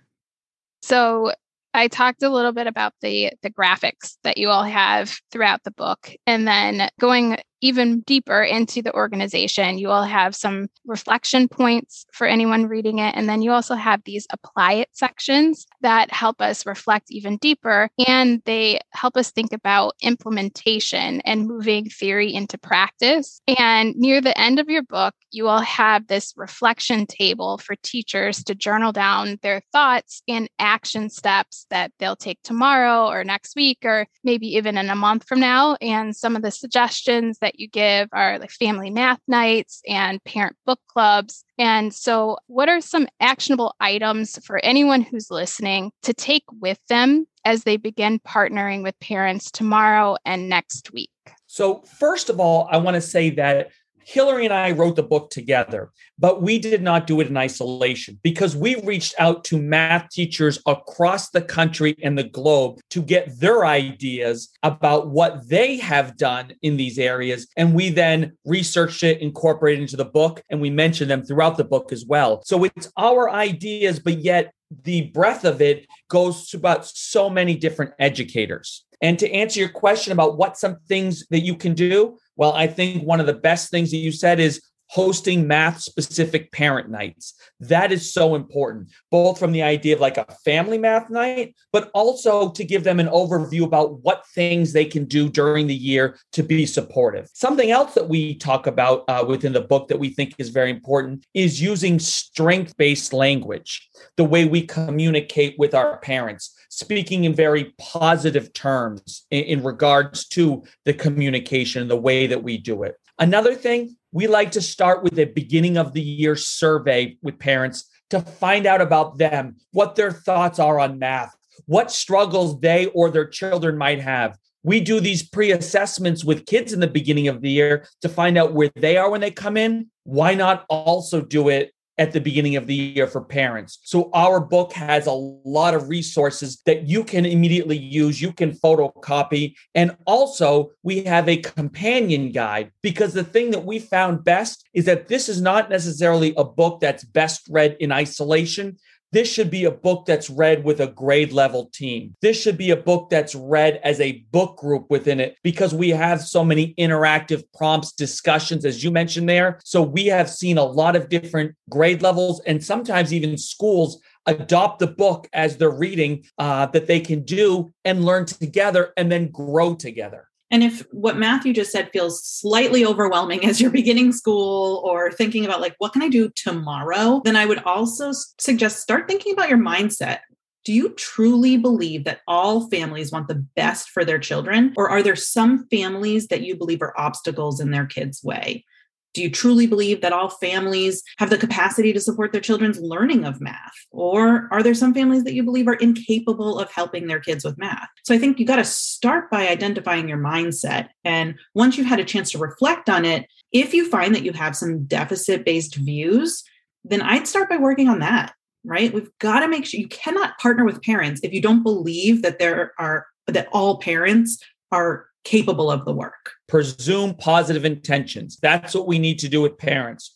So 0.82 1.32
I 1.74 1.88
talked 1.88 2.24
a 2.24 2.30
little 2.30 2.51
bit 2.51 2.68
about 2.68 2.94
the 3.01 3.32
the 3.41 3.50
graphics 3.50 4.18
that 4.24 4.38
you 4.38 4.50
all 4.50 4.63
have 4.63 5.18
throughout 5.32 5.63
the 5.63 5.72
book 5.72 6.13
and 6.27 6.48
then 6.48 6.89
going 7.00 7.38
even 7.62 8.01
deeper 8.01 8.41
into 8.41 8.82
the 8.82 8.94
organization. 8.94 9.77
You 9.77 9.88
will 9.88 10.03
have 10.03 10.36
some 10.36 10.68
reflection 10.86 11.48
points 11.48 12.06
for 12.12 12.27
anyone 12.27 12.68
reading 12.68 13.00
it. 13.00 13.15
And 13.15 13.30
then 13.30 13.41
you 13.41 13.51
also 13.51 13.75
have 13.75 14.03
these 14.03 14.27
apply 14.32 14.74
it 14.74 14.89
sections 14.94 15.65
that 15.82 16.12
help 16.12 16.41
us 16.41 16.65
reflect 16.65 17.12
even 17.12 17.38
deeper. 17.38 17.89
And 18.08 18.41
they 18.46 18.80
help 18.91 19.18
us 19.18 19.32
think 19.32 19.53
about 19.53 19.96
implementation 20.01 21.22
and 21.22 21.48
moving 21.48 21.86
theory 21.86 22.33
into 22.33 22.57
practice. 22.57 23.42
And 23.48 23.96
near 23.96 24.22
the 24.22 24.38
end 24.40 24.59
of 24.59 24.70
your 24.70 24.83
book, 24.83 25.14
you 25.31 25.44
will 25.44 25.62
have 25.62 26.07
this 26.07 26.33
reflection 26.36 27.05
table 27.05 27.57
for 27.57 27.75
teachers 27.83 28.44
to 28.44 28.55
journal 28.55 28.92
down 28.92 29.40
their 29.42 29.62
thoughts 29.72 30.22
and 30.27 30.50
action 30.59 31.09
steps 31.09 31.66
that 31.70 31.92
they'll 32.00 32.16
take 32.16 32.42
tomorrow 32.44 33.07
or 33.07 33.24
next 33.24 33.55
week 33.55 33.79
or 33.83 34.07
maybe 34.24 34.48
even 34.48 34.77
in 34.77 34.90
a 34.90 34.96
month 34.96 35.27
from 35.27 35.40
now. 35.40 35.75
And 35.81 36.16
some 36.16 36.36
of 36.36 36.42
the 36.42 36.51
suggestions 36.51 37.38
that 37.40 37.50
that 37.51 37.59
you 37.59 37.68
give 37.68 38.07
are 38.14 38.40
like 38.40 38.51
family 38.51 38.90
math 38.90 39.20
nights 39.27 39.81
and 39.87 40.24
parent 40.24 40.55
book 40.66 40.79
clubs. 40.87 41.44
And 41.57 41.94
so, 41.94 42.37
what 42.48 42.70
are 42.70 42.81
some 42.81 43.07
actionable 43.20 43.75
items 43.79 44.44
for 44.46 44.64
anyone 44.64 45.01
who's 45.01 45.29
listening 45.29 45.92
to 46.03 46.14
take 46.14 46.46
with 46.59 46.79
them 46.87 47.27
as 47.44 47.64
they 47.64 47.77
begin 47.77 48.20
partnering 48.20 48.83
with 48.83 49.00
parents 49.00 49.51
tomorrow 49.51 50.16
and 50.25 50.50
next 50.50 50.94
week? 50.94 51.09
So, 51.48 51.81
first 51.81 52.29
of 52.29 52.40
all, 52.40 52.68
I 52.72 52.77
want 52.77 52.96
to 52.96 53.01
say 53.01 53.31
that 53.31 53.72
Hillary 54.05 54.46
and 54.46 54.53
I 54.53 54.72
wrote 54.72 54.96
the 54.96 55.03
book 55.03 55.29
together, 55.29 55.92
but 56.18 56.42
we 56.42 56.59
did 56.59 56.81
not 56.81 57.07
do 57.07 57.20
it 57.20 57.27
in 57.27 57.37
isolation 57.37 58.20
because 58.24 58.55
we 58.55 58.75
reached 58.81 59.16
out 59.20 59.44
to 59.46 59.61
math 59.61 60.09
teachers 60.09 60.59
across 60.66 61.29
the 61.29 61.42
country 61.42 61.96
and 62.03 62.18
the 62.18 62.24
globe 62.24 62.79
to 62.90 63.01
get 63.01 63.40
their 63.40 63.66
ideas 63.66 64.50
about 64.64 65.09
what 65.09 65.48
they 65.48 65.77
have 65.77 66.18
done 66.18 66.53
in 66.61 66.77
these 66.77 67.00
areas. 67.00 67.48
And 67.57 67.74
we 67.74 67.90
then 67.90 68.33
researched 68.46 69.03
it, 69.03 69.22
incorporated 69.22 69.81
into 69.81 69.98
the 69.98 70.05
book, 70.05 70.42
and 70.50 70.61
we 70.61 70.70
mentioned 70.70 71.11
them 71.11 71.24
throughout 71.24 71.57
the 71.57 71.64
book 71.64 71.92
as 71.92 72.05
well. 72.05 72.42
So 72.46 72.64
it's 72.64 72.92
our 72.98 73.29
ideas, 73.29 74.00
but 74.00 74.20
yet 74.20 74.53
the 74.83 75.09
breadth 75.09 75.44
of 75.44 75.61
it 75.61 75.85
goes 76.09 76.48
to 76.50 76.57
about 76.57 76.85
so 76.85 77.29
many 77.29 77.55
different 77.55 77.94
educators. 78.00 78.85
And 79.01 79.18
to 79.20 79.31
answer 79.31 79.59
your 79.59 79.70
question 79.70 80.14
about 80.14 80.37
what 80.37 80.57
some 80.57 80.77
things 80.87 81.25
that 81.29 81.40
you 81.40 81.55
can 81.55 81.74
do, 81.74 82.18
well, 82.42 82.54
I 82.54 82.66
think 82.66 83.04
one 83.04 83.20
of 83.20 83.27
the 83.27 83.36
best 83.36 83.70
things 83.70 83.92
that 83.92 83.98
you 83.98 84.12
said 84.12 84.40
is 84.40 84.64
hosting 84.92 85.48
math 85.48 85.80
specific 85.80 86.51
parent 86.51 86.90
nights. 86.90 87.34
That 87.62 87.94
is 87.94 88.14
so 88.14 88.36
important, 88.36 88.90
both 89.10 89.40
from 89.40 89.54
the 89.54 89.64
idea 89.64 89.96
of 89.96 90.01
like 90.01 90.18
a 90.18 90.25
family 90.44 90.77
math 90.77 91.10
night, 91.10 91.56
but 91.72 91.90
also 91.94 92.51
to 92.51 92.66
give 92.66 92.84
them 92.84 93.00
an 93.00 93.08
overview 93.08 93.64
about 93.64 94.01
what 94.01 94.27
things 94.36 94.74
they 94.74 94.84
can 94.84 95.06
do 95.06 95.30
during 95.30 95.68
the 95.68 95.74
year 95.74 96.18
to 96.34 96.44
be 96.44 96.66
supportive. 96.66 97.30
Something 97.34 97.72
else 97.72 97.94
that 97.94 98.10
we 98.10 98.36
talk 98.36 98.68
about 98.68 99.06
uh, 99.08 99.24
within 99.25 99.54
the 99.54 99.62
book 99.62 99.88
that 99.88 100.00
we 100.00 100.10
think 100.10 100.36
is 100.38 100.50
very 100.50 100.70
important 100.70 101.25
is 101.34 101.62
using 101.62 101.98
strength 101.98 102.75
based 102.75 103.14
language, 103.14 103.90
the 104.18 104.25
way 104.25 104.44
we 104.44 104.62
communicate 104.68 105.56
with 105.58 105.74
our 105.74 106.00
parents 106.00 106.54
speaking 106.70 107.24
in 107.24 107.34
very 107.34 107.74
positive 107.77 108.51
terms 108.51 109.25
in, 109.32 109.44
in 109.44 109.64
regards 109.64 110.27
to 110.27 110.64
the 110.84 110.94
communication 110.94 111.84
and 111.84 111.92
the 111.92 111.96
way 111.96 112.27
that 112.27 112.44
we 112.44 112.58
do 112.58 112.84
it. 112.84 112.96
Another 113.20 113.54
thing, 113.54 113.96
we 114.12 114.28
like 114.28 114.52
to 114.52 114.62
start 114.62 115.04
with 115.04 115.18
a 115.20 115.26
beginning 115.26 115.78
of 115.78 115.94
the 115.94 116.02
year 116.02 116.36
survey 116.36 117.18
with 117.22 117.40
parents 117.40 117.90
to 118.10 118.20
find 118.20 118.66
out 118.66 118.82
about 118.82 119.18
them, 119.18 119.56
what 119.72 119.96
their 119.96 120.12
thoughts 120.12 120.60
are 120.60 120.80
on 120.80 121.00
math, 121.00 121.36
what 121.66 121.92
struggles 121.92 122.60
they 122.60 122.88
or 122.88 123.10
their 123.10 123.28
children 123.28 123.78
might 123.78 124.02
have. 124.02 124.38
We 124.64 124.82
do 124.82 125.00
these 125.00 125.28
pre 125.28 125.52
assessments 125.52 126.24
with 126.24 126.46
kids 126.46 126.74
in 126.74 126.82
the 126.82 126.88
beginning 126.88 127.30
of 127.30 127.42
the 127.42 127.50
year 127.50 127.88
to 128.02 128.10
find 128.10 128.38
out 128.38 128.54
where 128.54 128.72
they 128.76 128.98
are 128.98 129.10
when 129.10 129.22
they 129.22 129.32
come 129.32 129.58
in. 129.58 129.88
Why 130.04 130.36
not 130.36 130.66
also 130.70 131.22
do 131.22 131.50
it 131.50 131.74
at 132.01 132.14
the 132.14 132.20
beginning 132.20 132.55
of 132.55 132.66
the 132.66 132.74
year 132.74 133.05
for 133.05 133.22
parents. 133.22 133.77
So 133.83 134.09
our 134.11 134.40
book 134.40 134.74
has 134.74 135.05
a 135.05 135.11
lot 135.11 135.75
of 135.75 135.87
resources 135.87 136.59
that 136.66 136.87
you 136.87 137.03
can 137.03 137.27
immediately 137.27 137.77
use, 137.77 138.20
you 138.20 138.33
can 138.33 138.53
photocopy, 138.53 139.53
and 139.75 139.96
also 140.07 140.72
we 140.81 141.03
have 141.03 141.29
a 141.29 141.37
companion 141.37 142.31
guide 142.31 142.72
because 142.81 143.14
the 143.14 143.24
thing 143.24 143.51
that 143.51 143.66
we 143.66 143.77
found 143.77 144.24
best 144.24 144.66
is 144.74 144.85
that 144.85 145.09
this 145.09 145.29
is 145.29 145.42
not 145.42 145.70
necessarily 145.70 146.33
a 146.37 146.44
book 146.44 146.79
that's 146.79 147.03
best 147.03 147.48
read 147.51 147.77
in 147.79 147.92
isolation 147.92 148.77
this 149.12 149.32
should 149.32 149.52
be 149.52 149.66
a 149.66 149.72
book 149.72 150.06
that's 150.06 150.30
read 150.30 150.64
with 150.64 150.80
a 150.80 150.88
grade 150.88 151.34
level 151.34 151.70
team. 151.74 152.16
This 152.22 152.42
should 152.42 152.58
be 152.58 152.72
a 152.72 152.78
book 152.78 153.10
that's 153.10 153.36
read 153.36 153.80
as 153.84 154.00
a 154.00 154.24
book 154.32 154.58
group 154.58 154.86
within 154.90 155.20
it 155.20 155.36
because 155.44 155.74
we 155.74 155.90
have 155.90 156.22
so 156.22 156.44
many 156.44 156.74
interactive 156.76 157.44
prompts, 157.54 157.92
discussions, 157.92 158.66
as 158.66 158.84
you 158.84 158.92
mentioned 158.92 159.28
there. 159.28 159.60
So 159.64 159.82
we 159.82 160.06
have 160.08 160.30
seen 160.30 160.58
a 160.58 160.64
lot 160.64 160.96
of 160.96 161.10
different 161.10 161.56
grade 161.70 162.02
levels 162.02 162.42
and 162.46 162.64
sometimes 162.64 163.14
even 163.14 163.38
schools 163.38 164.02
adopt 164.26 164.80
the 164.80 164.88
book 164.88 165.28
as 165.34 165.58
they're 165.58 165.70
reading 165.70 166.24
uh, 166.38 166.68
that 166.68 166.88
they 166.88 167.00
can 167.00 167.24
do 167.24 167.74
and 167.84 168.06
learn 168.06 168.26
together 168.26 168.94
and 168.96 169.12
then 169.12 169.32
grow 169.32 169.76
together. 169.76 170.28
And 170.51 170.64
if 170.64 170.85
what 170.92 171.18
Matthew 171.18 171.53
just 171.53 171.72
said 171.72 171.90
feels 171.92 172.24
slightly 172.24 172.85
overwhelming 172.85 173.46
as 173.46 173.59
you're 173.59 173.72
beginning 173.72 174.11
school 174.11 174.81
or 174.85 175.11
thinking 175.11 175.46
about 175.46 175.61
like, 175.61 175.75
what 175.79 175.94
can 175.94 176.01
I 176.01 176.09
do 176.09 176.29
tomorrow? 176.35 177.22
Then 177.24 177.35
I 177.35 177.46
would 177.46 177.64
also 177.64 178.11
suggest 178.40 178.81
start 178.81 179.07
thinking 179.07 179.33
about 179.33 179.50
your 179.50 179.57
mindset. 179.57 180.20
do 180.64 180.74
you 180.74 180.90
truly 180.90 181.57
believe 181.57 182.03
that 182.03 182.22
all 182.27 182.70
families 182.70 183.11
want 183.11 183.27
the 183.27 183.44
best 183.55 183.90
for 183.90 184.05
their 184.05 184.20
children? 184.20 184.74
Or 184.77 184.90
are 184.90 185.01
there 185.01 185.16
some 185.16 185.66
families 185.70 186.27
that 186.27 186.42
you 186.42 186.55
believe 186.55 186.83
are 186.83 187.00
obstacles 187.00 187.59
in 187.59 187.72
their 187.72 187.87
kids' 187.87 188.24
way? 188.24 188.66
Do 189.14 189.22
you 189.22 189.30
truly 189.30 189.68
believe 189.68 190.02
that 190.02 190.14
all 190.14 190.30
families 190.30 191.04
have 191.18 191.30
the 191.30 191.38
capacity 191.38 191.92
to 191.94 192.00
support 192.00 192.32
their 192.32 192.42
children's 192.42 192.80
learning 192.80 193.26
of 193.26 193.42
math? 193.42 193.74
Or 193.92 194.48
are 194.52 194.64
there 194.64 194.74
some 194.74 194.94
families 194.94 195.24
that 195.26 195.34
you 195.34 195.44
believe 195.44 195.68
are 195.68 195.74
incapable 195.76 196.60
of 196.60 196.72
helping 196.72 197.08
their 197.08 197.20
kids 197.20 197.44
with 197.44 197.58
math? 197.58 197.90
So 198.04 198.16
I 198.16 198.18
think 198.18 198.40
you 198.40 198.46
got 198.46 198.56
to 198.58 198.64
start 198.64 199.30
by 199.30 199.48
identifying 199.48 200.08
your 200.08 200.18
mindset. 200.18 200.90
And 201.04 201.36
once 201.56 201.78
you've 201.78 201.88
had 201.88 202.00
a 202.00 202.06
chance 202.06 202.32
to 202.32 202.38
reflect 202.38 202.90
on 202.90 203.04
it, 203.04 203.28
if 203.52 203.74
you 203.74 203.90
find 203.90 204.16
that 204.16 204.24
you 204.24 204.32
have 204.34 204.56
some 204.56 204.86
deficit 204.86 205.46
based 205.46 205.76
views, 205.76 206.44
then 206.86 207.02
I'd 207.02 207.28
start 207.28 207.50
by 207.50 207.58
working 207.58 207.90
on 207.90 208.00
that, 208.00 208.34
right? 208.64 208.94
We've 208.94 209.12
got 209.20 209.42
to 209.42 209.48
make 209.48 209.66
sure 209.66 209.80
you 209.80 209.90
cannot 209.90 210.38
partner 210.40 210.64
with 210.64 210.82
parents 210.82 211.22
if 211.24 211.34
you 211.34 211.42
don't 211.42 211.64
believe 211.64 212.22
that 212.22 212.40
there 212.40 212.74
are, 212.80 213.08
that 213.28 213.50
all 213.52 213.78
parents 213.80 214.42
are 214.72 215.08
capable 215.24 215.72
of 215.72 215.86
the 215.86 215.94
work. 215.94 216.31
Presume 216.48 217.16
positive 217.16 217.66
intentions. 217.66 218.38
That's 218.42 218.74
what 218.74 218.88
we 218.88 219.00
need 219.00 219.20
to 219.20 219.29
do 219.29 219.42
with 219.42 219.57
parents. 219.57 220.16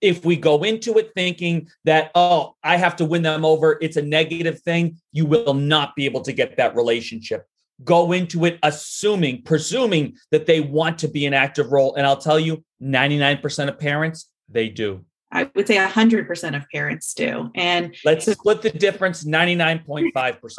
If 0.00 0.24
we 0.24 0.36
go 0.36 0.62
into 0.62 0.96
it 0.98 1.12
thinking 1.14 1.68
that, 1.84 2.10
oh, 2.14 2.56
I 2.62 2.76
have 2.76 2.96
to 2.96 3.04
win 3.04 3.22
them 3.22 3.44
over, 3.44 3.78
it's 3.80 3.96
a 3.96 4.02
negative 4.02 4.60
thing, 4.60 4.98
you 5.12 5.26
will 5.26 5.54
not 5.54 5.94
be 5.94 6.06
able 6.06 6.22
to 6.22 6.32
get 6.32 6.56
that 6.56 6.74
relationship. 6.74 7.46
Go 7.84 8.12
into 8.12 8.44
it 8.44 8.58
assuming, 8.62 9.42
presuming 9.42 10.16
that 10.30 10.46
they 10.46 10.60
want 10.60 10.98
to 10.98 11.08
be 11.08 11.26
an 11.26 11.34
active 11.34 11.70
role. 11.70 11.94
And 11.94 12.06
I'll 12.06 12.16
tell 12.16 12.40
you, 12.40 12.64
99% 12.82 13.68
of 13.68 13.78
parents, 13.78 14.28
they 14.48 14.68
do. 14.68 15.04
I 15.32 15.48
would 15.54 15.66
say 15.66 15.76
100% 15.76 16.56
of 16.56 16.68
parents 16.70 17.14
do. 17.14 17.50
And 17.54 17.94
let's 18.04 18.30
split 18.30 18.62
the 18.62 18.70
difference 18.70 19.24
99.5%. 19.24 20.54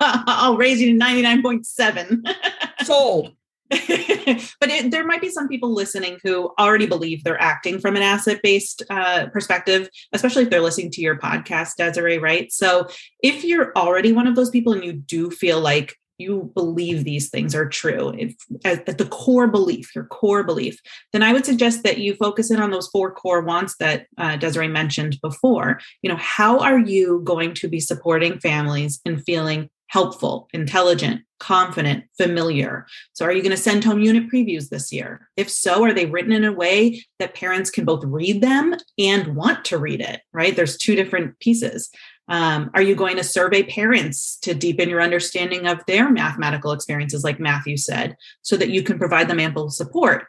I'll 0.00 0.56
raise 0.56 0.80
you 0.80 0.96
to 0.96 1.04
99.7. 1.04 2.20
Sold. 2.84 3.32
but 3.72 4.68
it, 4.68 4.90
there 4.90 5.06
might 5.06 5.22
be 5.22 5.30
some 5.30 5.48
people 5.48 5.72
listening 5.72 6.18
who 6.22 6.52
already 6.58 6.86
believe 6.86 7.24
they're 7.24 7.40
acting 7.40 7.78
from 7.78 7.96
an 7.96 8.02
asset 8.02 8.40
based 8.42 8.82
uh, 8.90 9.26
perspective, 9.32 9.88
especially 10.12 10.42
if 10.42 10.50
they're 10.50 10.60
listening 10.60 10.90
to 10.90 11.00
your 11.00 11.18
podcast, 11.18 11.76
Desiree, 11.76 12.18
right? 12.18 12.52
So 12.52 12.88
if 13.22 13.44
you're 13.44 13.72
already 13.74 14.12
one 14.12 14.26
of 14.26 14.36
those 14.36 14.50
people 14.50 14.74
and 14.74 14.84
you 14.84 14.92
do 14.92 15.30
feel 15.30 15.58
like 15.58 15.96
you 16.18 16.52
believe 16.54 17.04
these 17.04 17.30
things 17.30 17.54
are 17.54 17.68
true 17.68 18.14
if, 18.16 18.34
at, 18.64 18.98
the 18.98 19.06
core 19.06 19.48
belief 19.48 19.94
your 19.94 20.04
core 20.04 20.44
belief 20.44 20.78
then 21.12 21.22
i 21.22 21.32
would 21.32 21.44
suggest 21.44 21.82
that 21.82 21.98
you 21.98 22.14
focus 22.14 22.50
in 22.50 22.60
on 22.60 22.70
those 22.70 22.86
four 22.88 23.10
core 23.12 23.40
wants 23.40 23.76
that 23.78 24.06
uh, 24.18 24.36
desiree 24.36 24.68
mentioned 24.68 25.18
before 25.22 25.80
you 26.02 26.10
know 26.10 26.18
how 26.18 26.58
are 26.60 26.78
you 26.78 27.22
going 27.24 27.54
to 27.54 27.66
be 27.66 27.80
supporting 27.80 28.38
families 28.38 29.00
and 29.04 29.24
feeling 29.24 29.68
helpful 29.92 30.48
intelligent 30.54 31.20
confident 31.38 32.04
familiar. 32.16 32.86
So 33.12 33.26
are 33.26 33.32
you 33.32 33.42
going 33.42 33.54
to 33.54 33.60
send 33.60 33.84
home 33.84 34.00
unit 34.00 34.30
previews 34.32 34.70
this 34.70 34.90
year? 34.90 35.28
If 35.36 35.50
so 35.50 35.84
are 35.84 35.92
they 35.92 36.06
written 36.06 36.32
in 36.32 36.44
a 36.44 36.52
way 36.52 37.04
that 37.18 37.34
parents 37.34 37.68
can 37.68 37.84
both 37.84 38.02
read 38.04 38.40
them 38.40 38.74
and 38.98 39.36
want 39.36 39.64
to 39.66 39.78
read 39.78 40.00
it 40.00 40.22
right? 40.32 40.56
There's 40.56 40.76
two 40.76 40.96
different 40.96 41.38
pieces. 41.40 41.90
Um, 42.28 42.70
are 42.74 42.82
you 42.82 42.94
going 42.94 43.16
to 43.16 43.24
survey 43.24 43.62
parents 43.64 44.38
to 44.42 44.54
deepen 44.54 44.88
your 44.88 45.02
understanding 45.02 45.66
of 45.66 45.84
their 45.86 46.08
mathematical 46.10 46.72
experiences, 46.72 47.24
like 47.24 47.40
Matthew 47.40 47.76
said, 47.76 48.16
so 48.40 48.56
that 48.56 48.70
you 48.70 48.82
can 48.82 48.98
provide 48.98 49.28
them 49.28 49.40
ample 49.40 49.68
support? 49.70 50.26